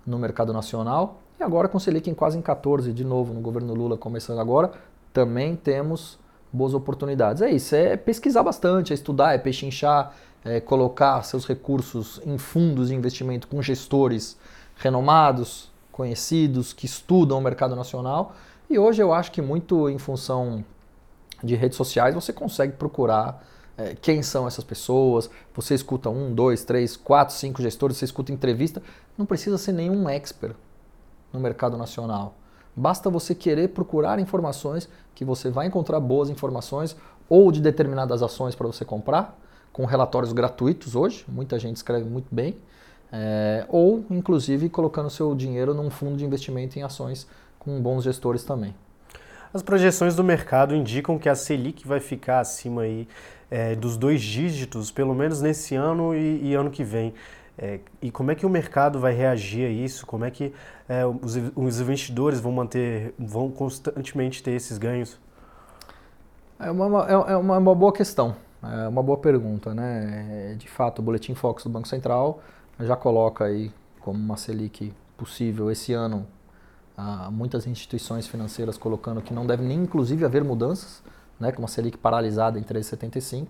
no 0.05 0.19
mercado 0.19 0.53
nacional. 0.53 1.23
E 1.39 1.43
agora 1.43 1.67
com 1.67 1.77
a 1.77 1.79
Selic 1.79 2.09
em 2.09 2.13
quase 2.13 2.37
em 2.37 2.41
14%, 2.41 2.91
de 2.91 3.03
novo 3.03 3.33
no 3.33 3.41
governo 3.41 3.73
Lula 3.73 3.97
começando 3.97 4.39
agora, 4.39 4.71
também 5.13 5.55
temos 5.55 6.17
boas 6.51 6.73
oportunidades. 6.73 7.41
É 7.41 7.49
isso, 7.51 7.75
é 7.75 7.95
pesquisar 7.95 8.43
bastante, 8.43 8.91
é 8.91 8.95
estudar, 8.95 9.33
é 9.33 9.37
pechinchar, 9.37 10.13
é 10.43 10.59
colocar 10.59 11.21
seus 11.23 11.45
recursos 11.45 12.19
em 12.25 12.37
fundos 12.37 12.87
de 12.89 12.95
investimento 12.95 13.47
com 13.47 13.61
gestores 13.61 14.37
renomados, 14.77 15.71
conhecidos, 15.91 16.73
que 16.73 16.85
estudam 16.85 17.37
o 17.37 17.41
mercado 17.41 17.75
nacional 17.75 18.33
e 18.69 18.77
hoje 18.77 19.01
eu 19.01 19.13
acho 19.13 19.31
que 19.31 19.41
muito 19.41 19.89
em 19.89 19.97
função 19.97 20.63
de 21.43 21.55
redes 21.55 21.77
sociais 21.77 22.13
você 22.13 22.33
consegue 22.33 22.73
procurar 22.73 23.45
é, 23.77 23.95
quem 23.95 24.21
são 24.21 24.47
essas 24.47 24.63
pessoas. 24.63 25.29
Você 25.55 25.73
escuta 25.73 26.09
um, 26.09 26.33
dois, 26.33 26.65
três, 26.65 26.97
quatro, 26.97 27.33
cinco 27.33 27.61
gestores, 27.61 27.95
você 27.95 28.05
escuta 28.05 28.31
entrevista. 28.31 28.81
Não 29.17 29.25
precisa 29.25 29.57
ser 29.57 29.71
nenhum 29.71 30.09
expert 30.09 30.55
no 31.31 31.39
mercado 31.39 31.77
nacional. 31.77 32.35
Basta 32.75 33.09
você 33.09 33.33
querer 33.33 33.69
procurar 33.69 34.19
informações 34.19 34.87
que 35.15 35.25
você 35.25 35.49
vai 35.49 35.67
encontrar 35.67 35.99
boas 35.99 36.29
informações 36.29 36.95
ou 37.27 37.51
de 37.51 37.59
determinadas 37.59 38.21
ações 38.21 38.55
para 38.55 38.67
você 38.67 38.85
comprar, 38.85 39.37
com 39.73 39.85
relatórios 39.85 40.33
gratuitos 40.33 40.95
hoje, 40.95 41.23
muita 41.27 41.59
gente 41.59 41.75
escreve 41.75 42.09
muito 42.09 42.27
bem, 42.31 42.57
é, 43.11 43.65
ou 43.69 44.03
inclusive 44.09 44.69
colocando 44.69 45.09
seu 45.09 45.35
dinheiro 45.35 45.73
num 45.73 45.89
fundo 45.89 46.17
de 46.17 46.25
investimento 46.25 46.79
em 46.79 46.83
ações 46.83 47.27
com 47.59 47.79
bons 47.79 48.03
gestores 48.03 48.43
também. 48.43 48.73
As 49.53 49.61
projeções 49.61 50.15
do 50.15 50.23
mercado 50.23 50.75
indicam 50.75 51.17
que 51.17 51.29
a 51.29 51.35
Selic 51.35 51.87
vai 51.87 51.99
ficar 51.99 52.39
acima 52.39 52.81
aí, 52.81 53.07
é, 53.49 53.75
dos 53.75 53.97
dois 53.97 54.21
dígitos, 54.21 54.91
pelo 54.91 55.15
menos 55.15 55.41
nesse 55.41 55.75
ano 55.75 56.13
e, 56.13 56.49
e 56.49 56.53
ano 56.53 56.69
que 56.69 56.83
vem. 56.83 57.13
É, 57.57 57.79
e 58.01 58.11
como 58.11 58.29
é 58.29 58.35
que 58.35 58.45
o 58.45 58.49
mercado 58.49 58.99
vai 58.99 59.13
reagir 59.13 59.65
a 59.65 59.69
isso? 59.69 60.05
Como 60.05 60.23
é 60.23 60.29
que 60.29 60.53
é, 60.87 61.05
os, 61.05 61.35
os, 61.55 61.79
investidores 61.79 62.39
vão 62.39 62.51
manter, 62.51 63.15
vão 63.17 63.49
constantemente 63.49 64.43
ter 64.43 64.51
esses 64.51 64.77
ganhos? 64.77 65.19
É 66.59 66.69
uma, 66.69 67.07
é, 67.07 67.13
é 67.13 67.37
uma, 67.37 67.57
uma 67.57 67.75
boa 67.75 67.91
questão, 67.91 68.35
é 68.61 68.87
uma 68.87 69.01
boa 69.01 69.17
pergunta, 69.17 69.73
né? 69.73 70.55
De 70.57 70.67
fato, 70.69 70.99
o 70.99 71.01
Boletim 71.01 71.33
Fox 71.33 71.63
do 71.63 71.69
Banco 71.69 71.87
Central 71.87 72.41
já 72.79 72.95
coloca 72.95 73.45
aí 73.45 73.71
como 73.99 74.19
uma 74.19 74.37
Selic 74.37 74.93
possível 75.17 75.71
esse 75.71 75.93
ano 75.93 76.27
muitas 77.31 77.67
instituições 77.67 78.27
financeiras 78.27 78.77
colocando 78.77 79.21
que 79.21 79.33
não 79.33 79.45
deve 79.45 79.63
nem 79.63 79.83
inclusive 79.83 80.25
haver 80.25 80.43
mudanças, 80.43 81.03
né, 81.39 81.51
com 81.51 81.61
uma 81.61 81.67
Selic 81.67 81.97
paralisada 81.97 82.57
em 82.57 82.63
3,75, 82.63 83.49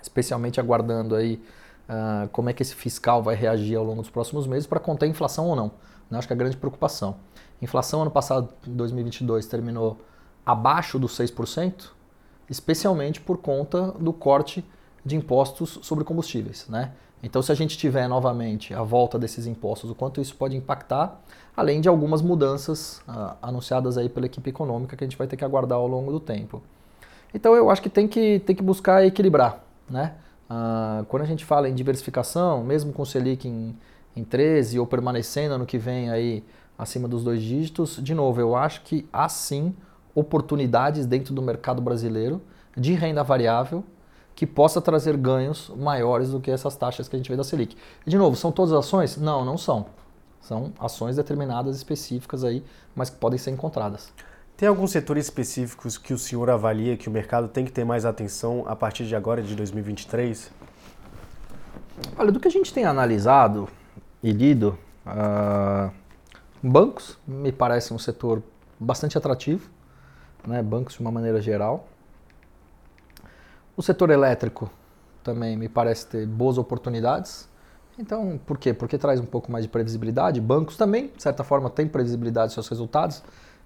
especialmente 0.00 0.60
aguardando 0.60 1.16
aí 1.16 1.42
ah, 1.88 2.28
como 2.32 2.48
é 2.48 2.52
que 2.52 2.62
esse 2.62 2.74
fiscal 2.74 3.22
vai 3.22 3.34
reagir 3.34 3.76
ao 3.76 3.84
longo 3.84 4.00
dos 4.00 4.10
próximos 4.10 4.46
meses 4.46 4.66
para 4.66 4.80
conter 4.80 5.06
a 5.06 5.08
inflação 5.08 5.46
ou 5.46 5.56
não. 5.56 5.72
Né, 6.10 6.18
acho 6.18 6.26
que 6.26 6.32
é 6.32 6.36
a 6.36 6.38
grande 6.38 6.56
preocupação. 6.56 7.16
inflação 7.60 8.02
ano 8.02 8.10
passado, 8.10 8.48
2022, 8.66 9.46
terminou 9.46 9.98
abaixo 10.44 10.98
dos 10.98 11.18
6%, 11.18 11.90
especialmente 12.48 13.20
por 13.20 13.38
conta 13.38 13.92
do 13.92 14.12
corte 14.12 14.64
de 15.04 15.16
impostos 15.16 15.78
sobre 15.82 16.04
combustíveis, 16.04 16.66
né? 16.68 16.92
Então, 17.22 17.40
se 17.40 17.50
a 17.50 17.54
gente 17.54 17.78
tiver 17.78 18.06
novamente 18.06 18.74
a 18.74 18.82
volta 18.82 19.18
desses 19.18 19.46
impostos, 19.46 19.90
o 19.90 19.94
quanto 19.94 20.20
isso 20.20 20.36
pode 20.36 20.54
impactar, 20.54 21.18
além 21.56 21.80
de 21.80 21.88
algumas 21.88 22.20
mudanças 22.20 23.00
uh, 23.08 23.34
anunciadas 23.40 23.96
aí 23.96 24.10
pela 24.10 24.26
equipe 24.26 24.50
econômica 24.50 24.94
que 24.94 25.02
a 25.02 25.06
gente 25.06 25.16
vai 25.16 25.26
ter 25.26 25.34
que 25.34 25.44
aguardar 25.44 25.78
ao 25.78 25.86
longo 25.86 26.12
do 26.12 26.20
tempo. 26.20 26.62
Então, 27.32 27.54
eu 27.54 27.70
acho 27.70 27.80
que 27.80 27.88
tem 27.88 28.06
que, 28.06 28.40
tem 28.40 28.54
que 28.54 28.62
buscar 28.62 29.06
equilibrar, 29.06 29.64
né? 29.88 30.16
Uh, 30.50 31.04
quando 31.06 31.22
a 31.22 31.26
gente 31.26 31.44
fala 31.44 31.68
em 31.68 31.74
diversificação, 31.74 32.62
mesmo 32.62 32.92
com 32.92 33.02
o 33.02 33.06
Selic 33.06 33.48
em, 33.48 33.76
em 34.14 34.24
13 34.24 34.78
ou 34.78 34.86
permanecendo 34.86 35.54
ano 35.54 35.66
que 35.66 35.78
vem 35.78 36.10
aí 36.10 36.44
acima 36.78 37.08
dos 37.08 37.24
dois 37.24 37.40
dígitos, 37.40 37.98
de 38.02 38.14
novo, 38.14 38.40
eu 38.40 38.54
acho 38.54 38.82
que 38.82 39.08
há 39.12 39.28
sim 39.28 39.74
oportunidades 40.14 41.06
dentro 41.06 41.34
do 41.34 41.42
mercado 41.42 41.80
brasileiro 41.80 42.40
de 42.76 42.92
renda 42.94 43.22
variável 43.22 43.84
que 44.34 44.46
possa 44.46 44.80
trazer 44.80 45.16
ganhos 45.16 45.70
maiores 45.76 46.30
do 46.30 46.40
que 46.40 46.50
essas 46.50 46.76
taxas 46.76 47.08
que 47.08 47.14
a 47.14 47.18
gente 47.18 47.30
vê 47.30 47.36
da 47.36 47.44
Selic. 47.44 47.76
E, 48.04 48.10
de 48.10 48.18
novo, 48.18 48.36
são 48.36 48.50
todas 48.50 48.72
ações? 48.72 49.16
Não, 49.16 49.44
não 49.44 49.56
são. 49.56 49.86
São 50.40 50.72
ações 50.78 51.16
determinadas, 51.16 51.76
específicas 51.76 52.44
aí, 52.44 52.62
mas 52.94 53.10
que 53.10 53.16
podem 53.16 53.38
ser 53.38 53.50
encontradas. 53.50 54.12
Tem 54.56 54.68
alguns 54.68 54.92
setores 54.92 55.24
específicos 55.24 55.98
que 55.98 56.14
o 56.14 56.18
senhor 56.18 56.48
avalia 56.48 56.96
que 56.96 57.08
o 57.08 57.10
mercado 57.10 57.48
tem 57.48 57.64
que 57.64 57.72
ter 57.72 57.84
mais 57.84 58.04
atenção 58.04 58.64
a 58.68 58.76
partir 58.76 59.04
de 59.04 59.16
agora, 59.16 59.42
de 59.42 59.52
2023? 59.56 60.48
Olha, 62.16 62.30
do 62.30 62.38
que 62.38 62.46
a 62.46 62.50
gente 62.50 62.72
tem 62.72 62.84
analisado 62.84 63.68
e 64.22 64.30
lido, 64.30 64.78
uh, 65.06 65.92
bancos 66.62 67.18
me 67.26 67.50
parece 67.50 67.92
um 67.92 67.98
setor 67.98 68.44
bastante 68.78 69.18
atrativo, 69.18 69.68
né? 70.46 70.62
bancos 70.62 70.94
de 70.94 71.00
uma 71.00 71.10
maneira 71.10 71.40
geral. 71.40 71.88
O 73.76 73.82
setor 73.82 74.10
elétrico 74.10 74.70
também 75.24 75.56
me 75.56 75.68
parece 75.68 76.06
ter 76.06 76.26
boas 76.28 76.58
oportunidades. 76.58 77.48
Então, 77.98 78.38
por 78.46 78.56
quê? 78.56 78.72
Porque 78.72 78.98
traz 78.98 79.18
um 79.18 79.26
pouco 79.26 79.50
mais 79.50 79.64
de 79.64 79.68
previsibilidade. 79.68 80.40
Bancos 80.40 80.76
também, 80.76 81.10
de 81.16 81.22
certa 81.22 81.42
forma, 81.42 81.68
têm 81.68 81.88
previsibilidade 81.88 82.46
dos 82.46 82.54
seus 82.54 82.68
resultados. 82.68 83.20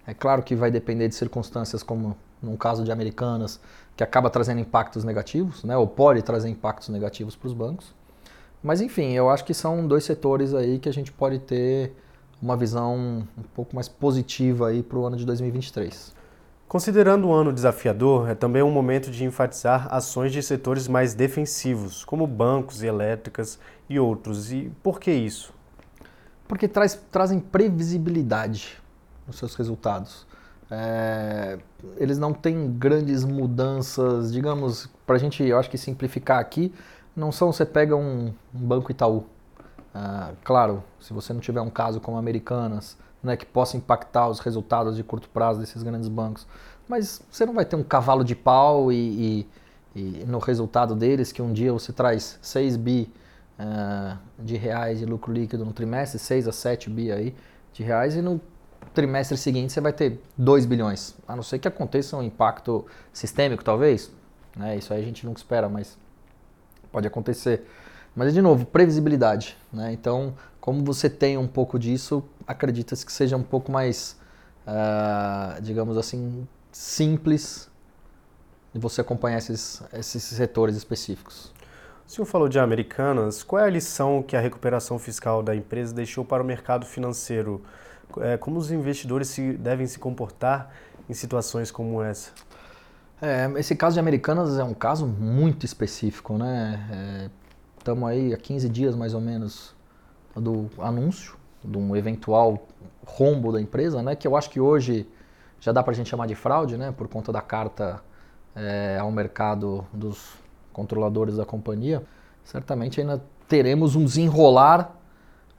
É 0.09 0.15
claro 0.15 0.43
que 0.43 0.57
vai 0.57 0.71
depender 0.71 1.07
de 1.07 1.15
circunstâncias 1.15 1.83
como 1.83 2.17
num 2.43 2.57
caso 2.57 2.83
de 2.83 2.91
Americanas, 2.91 3.61
que 3.95 4.03
acaba 4.03 4.31
trazendo 4.31 4.59
impactos 4.59 5.05
negativos, 5.05 5.63
né? 5.63 5.77
ou 5.77 5.87
pode 5.87 6.23
trazer 6.23 6.49
impactos 6.49 6.89
negativos 6.89 7.37
para 7.37 7.47
os 7.47 7.53
bancos. 7.53 7.95
Mas 8.63 8.81
enfim, 8.81 9.13
eu 9.13 9.29
acho 9.29 9.45
que 9.45 9.53
são 9.53 9.87
dois 9.87 10.05
setores 10.05 10.55
aí 10.55 10.79
que 10.79 10.89
a 10.89 10.93
gente 10.93 11.13
pode 11.13 11.41
ter 11.41 11.93
uma 12.41 12.57
visão 12.57 13.29
um 13.37 13.43
pouco 13.55 13.75
mais 13.75 13.87
positiva 13.87 14.69
aí 14.69 14.83
para 14.83 14.99
o 14.99 15.05
ano 15.05 15.15
de 15.15 15.27
2023. 15.27 16.17
Considerando 16.67 17.29
o 17.29 17.33
ano 17.35 17.53
desafiador, 17.53 18.31
é 18.31 18.35
também 18.35 18.63
um 18.63 18.71
momento 18.71 19.11
de 19.11 19.27
enfatizar 19.27 19.95
ações 19.95 20.33
de 20.33 20.43
setores 20.43 20.89
mais 20.89 21.13
defensivos, 21.13 22.03
como 22.03 22.27
bancos 22.27 22.83
e 22.83 22.87
elétricas 22.87 23.59
e 23.91 24.01
outros. 24.01 24.51
E 24.53 24.73
por 24.83 24.99
que 24.99 25.11
isso? 25.11 25.53
Porque 26.47 26.67
traz, 26.67 26.99
trazem 27.11 27.39
previsibilidade 27.39 28.81
nos 29.29 29.37
seus 29.37 29.55
resultados. 29.55 30.27
É, 30.71 31.59
eles 31.97 32.19
não 32.19 32.33
têm 32.33 32.73
grandes 32.73 33.25
mudanças, 33.25 34.33
digamos, 34.33 34.89
para 35.07 35.17
a 35.17 35.19
gente, 35.19 35.43
eu 35.45 35.59
acho 35.59 35.71
que 35.71 35.79
simplificar 35.79 36.41
aqui, 36.41 36.75
não 37.15 37.31
são 37.31 37.53
você 37.53 37.65
pega 37.65 37.95
um, 37.95 38.33
um 38.55 38.67
banco 38.67 38.91
Itaú. 38.91 39.25
Ah, 39.95 40.33
claro, 40.45 40.83
se 41.01 41.13
você 41.13 41.33
não 41.33 41.41
tiver 41.41 41.61
um 41.61 41.71
caso 41.71 42.01
como 42.01 42.17
Americanas, 42.17 42.97
né, 43.23 43.37
que 43.37 43.47
possa 43.47 43.77
impactar 43.77 44.29
os 44.29 44.39
resultados 44.41 44.97
de 44.97 45.03
curto 45.03 45.29
prazo 45.29 45.61
desses 45.61 45.83
grandes 45.83 46.09
bancos, 46.09 46.47
mas 46.87 47.23
você 47.31 47.45
não 47.45 47.55
vai 47.55 47.65
ter 47.65 47.77
um 47.77 47.83
cavalo 47.83 48.23
de 48.23 48.35
pau 48.35 48.93
e, 48.93 49.47
e, 49.95 50.01
e 50.21 50.25
no 50.27 50.39
resultado 50.39 50.95
deles 50.95 51.33
que 51.33 51.43
um 51.43 51.53
dia 51.53 51.73
você 51.73 51.93
traz 51.93 52.39
6 52.41 52.77
bi 52.77 53.11
uh, 53.59 54.17
de 54.39 54.57
reais 54.57 54.99
de 54.99 55.07
lucro 55.07 55.33
líquido 55.33 55.65
no 55.65 55.73
trimestre, 55.73 56.19
6 56.19 56.49
a 56.49 56.53
7 56.53 56.89
bi 56.91 57.11
aí 57.11 57.35
de 57.73 57.83
reais 57.83 58.15
e 58.15 58.23
no 58.23 58.41
trimestre 58.95 59.37
seguinte 59.37 59.73
você 59.73 59.81
vai 59.81 59.93
ter 59.93 60.21
2 60.37 60.67
bilhões. 60.67 61.15
A 61.27 61.37
não 61.37 61.43
ser 61.43 61.59
que 61.59 61.69
aconteça 61.69 62.17
um 62.17 62.23
impacto 62.23 62.87
sistêmico, 63.13 63.63
talvez. 63.63 64.11
Né? 64.57 64.77
Isso 64.77 64.93
aí 64.93 65.01
a 65.01 65.05
gente 65.05 65.25
nunca 65.25 65.39
espera, 65.39 65.69
mas 65.69 65.97
pode 66.91 67.07
acontecer. 67.07 67.65
Mas, 68.15 68.35
de 68.35 68.43
novo, 68.43 68.67
previsibilidade. 68.67 69.57
Né? 69.73 69.93
Então, 69.93 70.35
como 70.61 70.85
você 70.85 71.09
tem 71.09 71.39
um 71.39 71.47
pouco 71.47 71.79
disso, 71.79 72.25
acredita-se 72.47 73.07
que 73.07 73.13
seja 73.13 73.37
um 73.37 73.43
pouco 73.43 73.71
mais, 73.71 74.19
uh, 74.67 75.61
digamos 75.63 75.97
assim, 75.97 76.47
simples 76.73 77.71
de 78.73 78.81
você 78.81 79.01
acompanhar 79.01 79.39
esses, 79.39 79.83
esses 79.93 80.23
setores 80.25 80.77
específicos. 80.77 81.53
O 82.07 82.11
senhor 82.11 82.27
falou 82.27 82.49
de 82.49 82.59
Americanas. 82.59 83.43
Qual 83.43 83.63
é 83.63 83.67
a 83.67 83.71
lição 83.71 84.23
que 84.23 84.35
a 84.35 84.41
recuperação 84.41 84.99
fiscal 84.99 85.43
da 85.43 85.55
empresa 85.55 85.95
deixou 85.95 86.25
para 86.25 86.43
o 86.43 86.47
mercado 86.47 86.87
financeiro? 86.87 87.63
É, 88.19 88.37
como 88.37 88.59
os 88.59 88.71
investidores 88.71 89.29
se, 89.29 89.53
devem 89.53 89.87
se 89.87 89.99
comportar 89.99 90.71
em 91.09 91.15
situações 91.15 91.71
como 91.71 92.03
essa? 92.03 92.31
É, 93.21 93.51
esse 93.57 93.75
caso 93.75 93.95
de 93.95 94.01
Americanas 94.01 94.59
é 94.59 94.65
um 94.65 94.75
caso 94.75 95.07
muito 95.07 95.67
específico, 95.67 96.39
né? 96.39 97.31
Estamos 97.79 98.11
é, 98.11 98.13
aí 98.13 98.35
há 98.35 98.37
15 98.37 98.69
dias 98.69 98.95
mais 98.95 99.15
ou 99.15 99.21
menos 99.21 99.75
do 100.35 100.71
anúncio 100.79 101.37
de 101.65 101.77
um 101.77 101.97
eventual 101.97 102.67
rombo 103.05 103.53
da 103.53 103.61
empresa, 103.61 104.03
né? 104.03 104.15
Que 104.15 104.27
eu 104.27 104.37
acho 104.37 104.49
que 104.51 104.61
hoje 104.61 105.07
já 105.61 105.73
dá 105.73 105.83
para 105.83 105.93
a 105.93 105.95
gente 105.95 106.09
chamar 106.09 106.27
de 106.27 106.35
fraude, 106.35 106.77
né? 106.77 106.93
Por 106.93 107.09
conta 107.09 107.33
da 107.33 107.41
carta 107.41 108.01
é, 108.55 108.99
ao 109.01 109.11
mercado 109.11 109.87
dos 109.93 110.35
controladores 110.73 111.37
da 111.37 111.45
companhia. 111.45 112.03
Certamente 112.45 113.01
ainda 113.01 113.23
teremos 113.49 113.97
um 113.97 114.05
desenrolar 114.05 114.98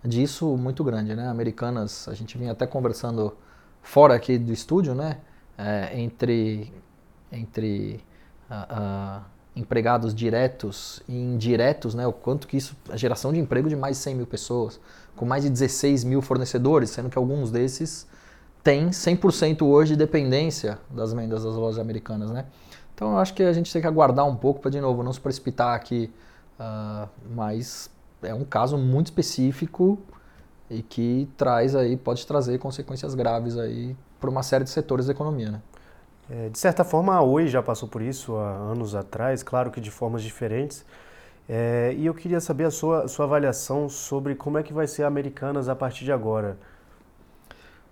disso 0.03 0.57
muito 0.57 0.83
grande, 0.83 1.15
né? 1.15 1.27
Americanas, 1.27 2.07
a 2.07 2.13
gente 2.13 2.37
vinha 2.37 2.51
até 2.51 2.65
conversando 2.65 3.35
fora 3.81 4.15
aqui 4.15 4.37
do 4.37 4.51
estúdio, 4.51 4.95
né? 4.95 5.17
É, 5.57 5.99
entre 5.99 6.71
entre 7.31 8.03
uh, 8.49 9.19
uh, 9.19 9.25
empregados 9.55 10.13
diretos 10.13 11.01
e 11.07 11.15
indiretos, 11.15 11.93
né? 11.93 12.07
O 12.07 12.13
quanto 12.13 12.47
que 12.47 12.57
isso, 12.57 12.75
a 12.89 12.97
geração 12.97 13.31
de 13.33 13.39
emprego 13.39 13.69
de 13.69 13.75
mais 13.75 13.97
de 13.97 14.03
100 14.03 14.15
mil 14.15 14.27
pessoas, 14.27 14.79
com 15.15 15.25
mais 15.25 15.43
de 15.43 15.49
16 15.49 16.03
mil 16.03 16.21
fornecedores, 16.21 16.89
sendo 16.89 17.09
que 17.09 17.17
alguns 17.17 17.51
desses 17.51 18.07
têm 18.63 18.89
100% 18.89 19.61
hoje 19.63 19.93
de 19.93 19.97
dependência 19.97 20.79
das 20.89 21.13
vendas 21.13 21.43
das 21.43 21.55
lojas 21.55 21.79
americanas, 21.79 22.31
né? 22.31 22.45
Então 22.93 23.11
eu 23.11 23.17
acho 23.17 23.33
que 23.33 23.43
a 23.43 23.53
gente 23.53 23.71
tem 23.71 23.81
que 23.81 23.87
aguardar 23.87 24.27
um 24.27 24.35
pouco 24.35 24.59
para, 24.61 24.71
de 24.71 24.81
novo, 24.81 25.03
não 25.03 25.13
se 25.13 25.21
precipitar 25.21 25.75
aqui, 25.75 26.11
uh, 26.59 27.07
mas 27.33 27.89
é 28.21 28.33
um 28.33 28.43
caso 28.43 28.77
muito 28.77 29.07
específico 29.07 29.99
e 30.69 30.81
que 30.81 31.27
traz 31.37 31.75
aí, 31.75 31.97
pode 31.97 32.25
trazer 32.27 32.57
consequências 32.59 33.15
graves 33.15 33.57
aí 33.57 33.95
para 34.19 34.29
uma 34.29 34.43
série 34.43 34.63
de 34.63 34.69
setores 34.69 35.07
da 35.07 35.13
economia, 35.13 35.51
né? 35.51 35.61
É, 36.29 36.49
de 36.49 36.59
certa 36.59 36.83
forma, 36.83 37.15
a 37.15 37.21
Oi 37.23 37.47
já 37.47 37.63
passou 37.63 37.89
por 37.89 38.03
isso 38.03 38.35
há 38.35 38.51
anos 38.51 38.93
atrás, 38.93 39.41
claro 39.41 39.71
que 39.71 39.81
de 39.81 39.89
formas 39.89 40.21
diferentes. 40.21 40.85
É, 41.47 41.95
e 41.97 42.05
eu 42.05 42.13
queria 42.13 42.39
saber 42.39 42.65
a 42.65 42.71
sua, 42.71 43.07
sua 43.07 43.25
avaliação 43.25 43.89
sobre 43.89 44.35
como 44.35 44.59
é 44.59 44.63
que 44.63 44.71
vai 44.71 44.85
ser 44.85 45.03
a 45.03 45.07
Americanas 45.07 45.67
a 45.67 45.75
partir 45.75 46.05
de 46.05 46.11
agora. 46.11 46.55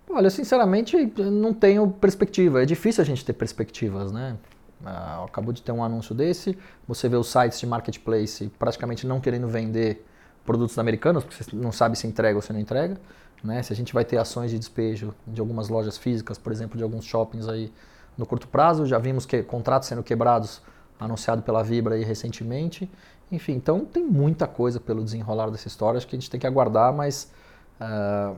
Olha, 0.08 0.30
sinceramente, 0.30 0.96
não 1.18 1.52
tenho 1.52 1.90
perspectiva. 1.90 2.62
É 2.62 2.66
difícil 2.66 3.02
a 3.02 3.04
gente 3.04 3.24
ter 3.24 3.32
perspectivas, 3.32 4.12
né? 4.12 4.36
Ah, 4.84 5.24
acabou 5.24 5.52
de 5.52 5.60
ter 5.60 5.72
um 5.72 5.82
anúncio 5.82 6.14
desse. 6.14 6.56
Você 6.86 7.08
vê 7.08 7.16
os 7.16 7.28
sites 7.28 7.58
de 7.58 7.66
marketplace 7.66 8.48
praticamente 8.56 9.06
não 9.06 9.20
querendo 9.20 9.48
vender 9.48 10.06
produtos 10.48 10.78
americanos, 10.78 11.24
porque 11.24 11.44
você 11.44 11.54
não 11.54 11.70
sabe 11.70 11.94
se 11.98 12.06
entrega 12.06 12.34
ou 12.34 12.40
se 12.40 12.50
não 12.54 12.58
entrega. 12.58 12.98
Né? 13.44 13.62
Se 13.62 13.70
a 13.70 13.76
gente 13.76 13.92
vai 13.92 14.02
ter 14.02 14.16
ações 14.16 14.50
de 14.50 14.58
despejo 14.58 15.14
de 15.26 15.40
algumas 15.42 15.68
lojas 15.68 15.98
físicas, 15.98 16.38
por 16.38 16.50
exemplo, 16.50 16.78
de 16.78 16.82
alguns 16.82 17.04
shoppings 17.04 17.46
aí 17.46 17.70
no 18.16 18.24
curto 18.24 18.48
prazo. 18.48 18.86
Já 18.86 18.98
vimos 18.98 19.26
que 19.26 19.42
contratos 19.42 19.86
sendo 19.86 20.02
quebrados 20.02 20.62
anunciado 20.98 21.42
pela 21.42 21.62
Vibra 21.62 21.96
aí 21.96 22.02
recentemente. 22.02 22.90
Enfim, 23.30 23.52
então 23.52 23.84
tem 23.84 24.02
muita 24.02 24.46
coisa 24.46 24.80
pelo 24.80 25.04
desenrolar 25.04 25.50
dessa 25.50 25.68
história. 25.68 25.98
Acho 25.98 26.06
que 26.06 26.16
a 26.16 26.18
gente 26.18 26.30
tem 26.30 26.40
que 26.40 26.46
aguardar, 26.46 26.94
mas 26.94 27.30
uh, 27.78 28.34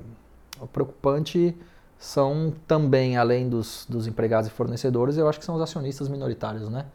o 0.61 0.67
preocupante 0.67 1.57
são 1.97 2.53
também, 2.67 3.17
além 3.17 3.49
dos, 3.49 3.87
dos 3.89 4.09
empregados 4.09 4.49
e 4.49 4.51
fornecedores, 4.51 5.17
eu 5.17 5.29
acho 5.29 5.39
que 5.39 5.45
são 5.45 5.55
os 5.55 5.63
acionistas 5.63 6.09
minoritários, 6.09 6.69
né? 6.69 6.87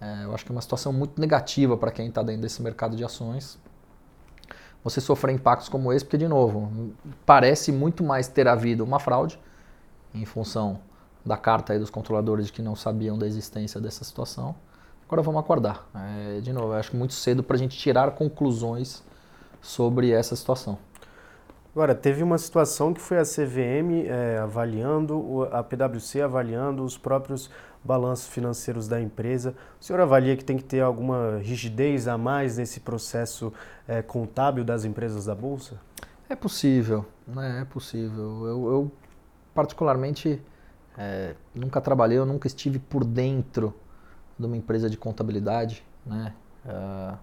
É, 0.00 0.24
eu 0.24 0.34
acho 0.34 0.44
que 0.44 0.50
é 0.50 0.54
uma 0.54 0.62
situação 0.62 0.92
muito 0.92 1.20
negativa 1.20 1.76
para 1.76 1.92
quem 1.92 2.08
está 2.08 2.22
dentro 2.22 2.42
desse 2.42 2.60
mercado 2.60 2.96
de 2.96 3.04
ações. 3.04 3.58
Você 4.84 5.00
sofrer 5.00 5.32
impactos 5.32 5.68
como 5.68 5.92
esse, 5.92 6.04
porque, 6.04 6.18
de 6.18 6.26
novo, 6.26 6.92
parece 7.24 7.70
muito 7.70 8.02
mais 8.02 8.26
ter 8.26 8.48
havido 8.48 8.82
uma 8.82 8.98
fraude 8.98 9.38
em 10.14 10.24
função 10.24 10.80
da 11.24 11.36
carta 11.36 11.78
dos 11.78 11.90
controladores 11.90 12.46
de 12.46 12.52
que 12.52 12.62
não 12.62 12.74
sabiam 12.74 13.16
da 13.16 13.26
existência 13.26 13.80
dessa 13.80 14.04
situação. 14.04 14.54
Agora 15.06 15.22
vamos 15.22 15.40
acordar. 15.40 15.86
É, 15.94 16.40
de 16.40 16.52
novo, 16.52 16.72
acho 16.72 16.96
muito 16.96 17.12
cedo 17.12 17.42
para 17.42 17.56
a 17.56 17.58
gente 17.58 17.76
tirar 17.76 18.10
conclusões 18.12 19.02
sobre 19.60 20.10
essa 20.10 20.34
situação. 20.34 20.78
Agora, 21.74 21.94
teve 21.94 22.22
uma 22.22 22.36
situação 22.36 22.92
que 22.92 23.00
foi 23.00 23.18
a 23.18 23.22
CVM 23.22 24.06
é, 24.06 24.38
avaliando, 24.38 25.48
a 25.50 25.62
PwC 25.62 26.20
avaliando 26.20 26.84
os 26.84 26.98
próprios 26.98 27.50
balanços 27.84 28.28
financeiros 28.28 28.86
da 28.86 29.00
empresa. 29.00 29.54
O 29.80 29.84
senhor 29.84 30.00
avalia 30.00 30.36
que 30.36 30.44
tem 30.44 30.56
que 30.56 30.64
ter 30.64 30.80
alguma 30.80 31.38
rigidez 31.38 32.06
a 32.06 32.16
mais 32.16 32.58
nesse 32.58 32.80
processo 32.80 33.52
é, 33.86 34.02
contábil 34.02 34.64
das 34.64 34.84
empresas 34.84 35.26
da 35.26 35.34
Bolsa? 35.34 35.80
É 36.28 36.36
possível, 36.36 37.04
né? 37.26 37.60
é 37.62 37.64
possível. 37.64 38.46
Eu, 38.46 38.72
eu 38.72 38.92
particularmente, 39.54 40.40
é, 40.96 41.34
nunca 41.54 41.80
trabalhei, 41.80 42.18
eu 42.18 42.26
nunca 42.26 42.46
estive 42.46 42.78
por 42.78 43.04
dentro 43.04 43.74
de 44.38 44.46
uma 44.46 44.56
empresa 44.56 44.88
de 44.88 44.96
contabilidade, 44.96 45.84
né? 46.06 46.32
É, 46.64 47.14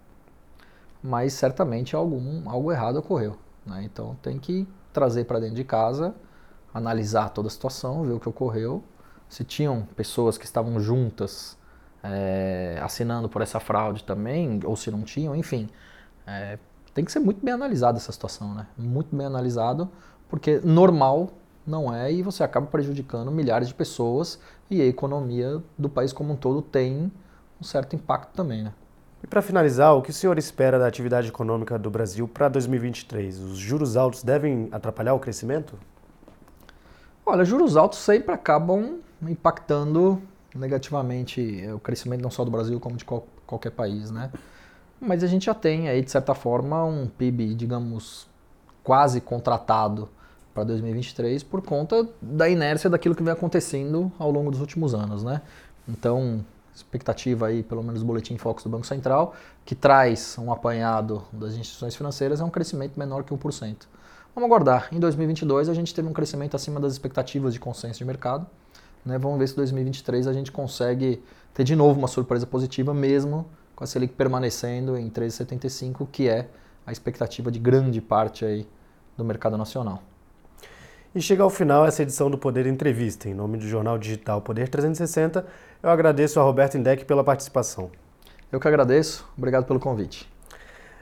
mas 1.01 1.33
certamente 1.33 1.95
algum, 1.95 2.49
algo 2.49 2.71
errado 2.71 2.97
ocorreu. 2.97 3.37
Né? 3.65 3.83
Então 3.83 4.15
tem 4.21 4.37
que 4.37 4.67
trazer 4.91 5.25
para 5.25 5.39
dentro 5.39 5.55
de 5.55 5.63
casa, 5.63 6.13
analisar 6.73 7.29
toda 7.29 7.47
a 7.47 7.51
situação, 7.51 8.03
ver 8.03 8.13
o 8.13 8.19
que 8.19 8.27
ocorreu, 8.27 8.83
se 9.29 9.43
tinham 9.43 9.87
pessoas 9.95 10.37
que 10.37 10.45
estavam 10.45 10.79
juntas 10.79 11.57
é, 12.03 12.79
assinando 12.81 13.29
por 13.29 13.41
essa 13.41 13.59
fraude 13.59 14.03
também, 14.03 14.59
ou 14.65 14.75
se 14.75 14.89
não 14.89 15.03
tinham, 15.03 15.35
enfim. 15.35 15.69
É, 16.25 16.57
tem 16.93 17.05
que 17.05 17.11
ser 17.11 17.19
muito 17.19 17.43
bem 17.43 17.53
analisada 17.53 17.97
essa 17.97 18.11
situação, 18.11 18.53
né? 18.53 18.67
Muito 18.77 19.15
bem 19.15 19.27
analisado, 19.27 19.89
porque 20.27 20.59
normal 20.63 21.29
não 21.65 21.93
é 21.93 22.11
e 22.11 22.23
você 22.23 22.43
acaba 22.43 22.65
prejudicando 22.65 23.31
milhares 23.31 23.67
de 23.67 23.73
pessoas 23.73 24.39
e 24.69 24.81
a 24.81 24.85
economia 24.85 25.61
do 25.77 25.87
país 25.87 26.11
como 26.11 26.33
um 26.33 26.35
todo 26.35 26.61
tem 26.61 27.11
um 27.61 27.63
certo 27.63 27.95
impacto 27.95 28.33
também, 28.33 28.63
né? 28.63 28.73
E 29.21 29.27
para 29.27 29.41
finalizar, 29.41 29.93
o 29.95 30.01
que 30.01 30.11
o 30.11 30.13
senhor 30.13 30.37
espera 30.37 30.79
da 30.79 30.87
atividade 30.87 31.27
econômica 31.27 31.77
do 31.77 31.89
Brasil 31.89 32.27
para 32.27 32.47
2023? 32.47 33.37
Os 33.39 33.57
juros 33.57 33.97
altos 33.97 34.23
devem 34.23 34.69
atrapalhar 34.71 35.13
o 35.13 35.19
crescimento? 35.19 35.77
Olha, 37.25 37.43
juros 37.43 37.75
altos 37.75 37.99
sempre 37.99 38.33
acabam 38.33 38.99
impactando 39.21 40.21
negativamente 40.55 41.63
o 41.73 41.79
crescimento 41.79 42.21
não 42.21 42.31
só 42.31 42.43
do 42.43 42.51
Brasil 42.51 42.79
como 42.79 42.97
de 42.97 43.05
qual, 43.05 43.27
qualquer 43.45 43.71
país, 43.71 44.11
né? 44.11 44.31
Mas 44.99 45.23
a 45.23 45.27
gente 45.27 45.45
já 45.45 45.53
tem 45.53 45.87
aí, 45.87 46.01
de 46.01 46.11
certa 46.11 46.33
forma, 46.33 46.83
um 46.83 47.07
PIB, 47.07 47.53
digamos, 47.55 48.27
quase 48.83 49.21
contratado 49.21 50.09
para 50.53 50.63
2023 50.63 51.43
por 51.43 51.61
conta 51.61 52.07
da 52.21 52.49
inércia 52.49 52.89
daquilo 52.89 53.15
que 53.15 53.23
vem 53.23 53.31
acontecendo 53.31 54.11
ao 54.19 54.29
longo 54.29 54.51
dos 54.51 54.59
últimos 54.59 54.93
anos, 54.93 55.23
né? 55.23 55.41
Então, 55.87 56.43
expectativa 56.75 57.47
aí, 57.47 57.63
pelo 57.63 57.83
menos 57.83 58.01
o 58.01 58.05
boletim 58.05 58.37
Focus 58.37 58.63
do 58.63 58.69
Banco 58.69 58.85
Central, 58.85 59.35
que 59.65 59.75
traz 59.75 60.37
um 60.37 60.51
apanhado 60.51 61.23
das 61.31 61.53
instituições 61.53 61.95
financeiras, 61.95 62.41
é 62.41 62.43
um 62.43 62.49
crescimento 62.49 62.97
menor 62.97 63.23
que 63.23 63.33
1%. 63.33 63.75
Vamos 64.35 64.47
aguardar. 64.47 64.89
Em 64.91 64.99
2022 64.99 65.69
a 65.69 65.73
gente 65.73 65.93
teve 65.93 66.07
um 66.07 66.13
crescimento 66.13 66.55
acima 66.55 66.79
das 66.79 66.93
expectativas 66.93 67.53
de 67.53 67.59
consenso 67.59 67.99
de 67.99 68.05
mercado. 68.05 68.45
Né? 69.05 69.17
Vamos 69.17 69.39
ver 69.39 69.47
se 69.47 69.53
em 69.53 69.57
2023 69.57 70.27
a 70.27 70.33
gente 70.33 70.51
consegue 70.51 71.21
ter 71.53 71.63
de 71.63 71.75
novo 71.75 71.97
uma 71.97 72.07
surpresa 72.07 72.45
positiva, 72.45 72.93
mesmo 72.93 73.45
com 73.75 73.83
a 73.83 73.87
Selic 73.87 74.13
permanecendo 74.13 74.97
em 74.97 75.09
13,75, 75.09 76.07
que 76.11 76.27
é 76.27 76.47
a 76.85 76.91
expectativa 76.91 77.51
de 77.51 77.59
grande 77.59 78.01
parte 78.01 78.43
aí 78.43 78.67
do 79.17 79.23
mercado 79.23 79.57
nacional. 79.57 80.01
E 81.13 81.21
chega 81.21 81.41
ao 81.41 81.49
final 81.49 81.85
essa 81.85 82.03
edição 82.03 82.29
do 82.29 82.37
Poder 82.37 82.67
Entrevista. 82.67 83.27
Em 83.27 83.33
nome 83.33 83.57
do 83.57 83.67
jornal 83.67 83.97
digital 83.97 84.41
Poder 84.41 84.69
360, 84.69 85.45
eu 85.81 85.89
agradeço 85.89 86.39
a 86.39 86.43
Roberto 86.43 86.77
Indec 86.77 87.05
pela 87.05 87.23
participação. 87.23 87.89
Eu 88.51 88.59
que 88.59 88.67
agradeço. 88.67 89.25
Obrigado 89.37 89.65
pelo 89.65 89.79
convite. 89.79 90.29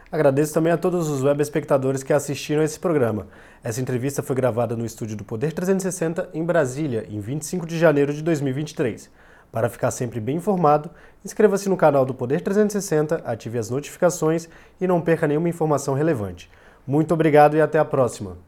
Agradeço 0.09 0.53
também 0.53 0.71
a 0.71 0.77
todos 0.77 1.09
os 1.09 1.21
web 1.21 1.41
espectadores 1.41 2.01
que 2.01 2.13
assistiram 2.13 2.61
a 2.61 2.65
esse 2.65 2.79
programa. 2.79 3.27
Essa 3.61 3.81
entrevista 3.81 4.23
foi 4.23 4.37
gravada 4.37 4.75
no 4.75 4.85
estúdio 4.85 5.17
do 5.17 5.25
Poder 5.25 5.51
360 5.51 6.29
em 6.33 6.45
Brasília, 6.45 7.05
em 7.09 7.19
25 7.19 7.65
de 7.65 7.77
janeiro 7.77 8.13
de 8.13 8.21
2023. 8.23 9.09
Para 9.51 9.69
ficar 9.69 9.91
sempre 9.91 10.21
bem 10.21 10.37
informado, 10.37 10.89
inscreva-se 11.25 11.67
no 11.67 11.75
canal 11.75 12.05
do 12.05 12.13
Poder 12.13 12.39
360, 12.39 13.21
ative 13.25 13.57
as 13.57 13.69
notificações 13.69 14.47
e 14.79 14.87
não 14.87 15.01
perca 15.01 15.27
nenhuma 15.27 15.49
informação 15.49 15.93
relevante. 15.93 16.49
Muito 16.85 17.13
obrigado 17.13 17.57
e 17.57 17.61
até 17.61 17.77
a 17.77 17.85
próxima! 17.85 18.46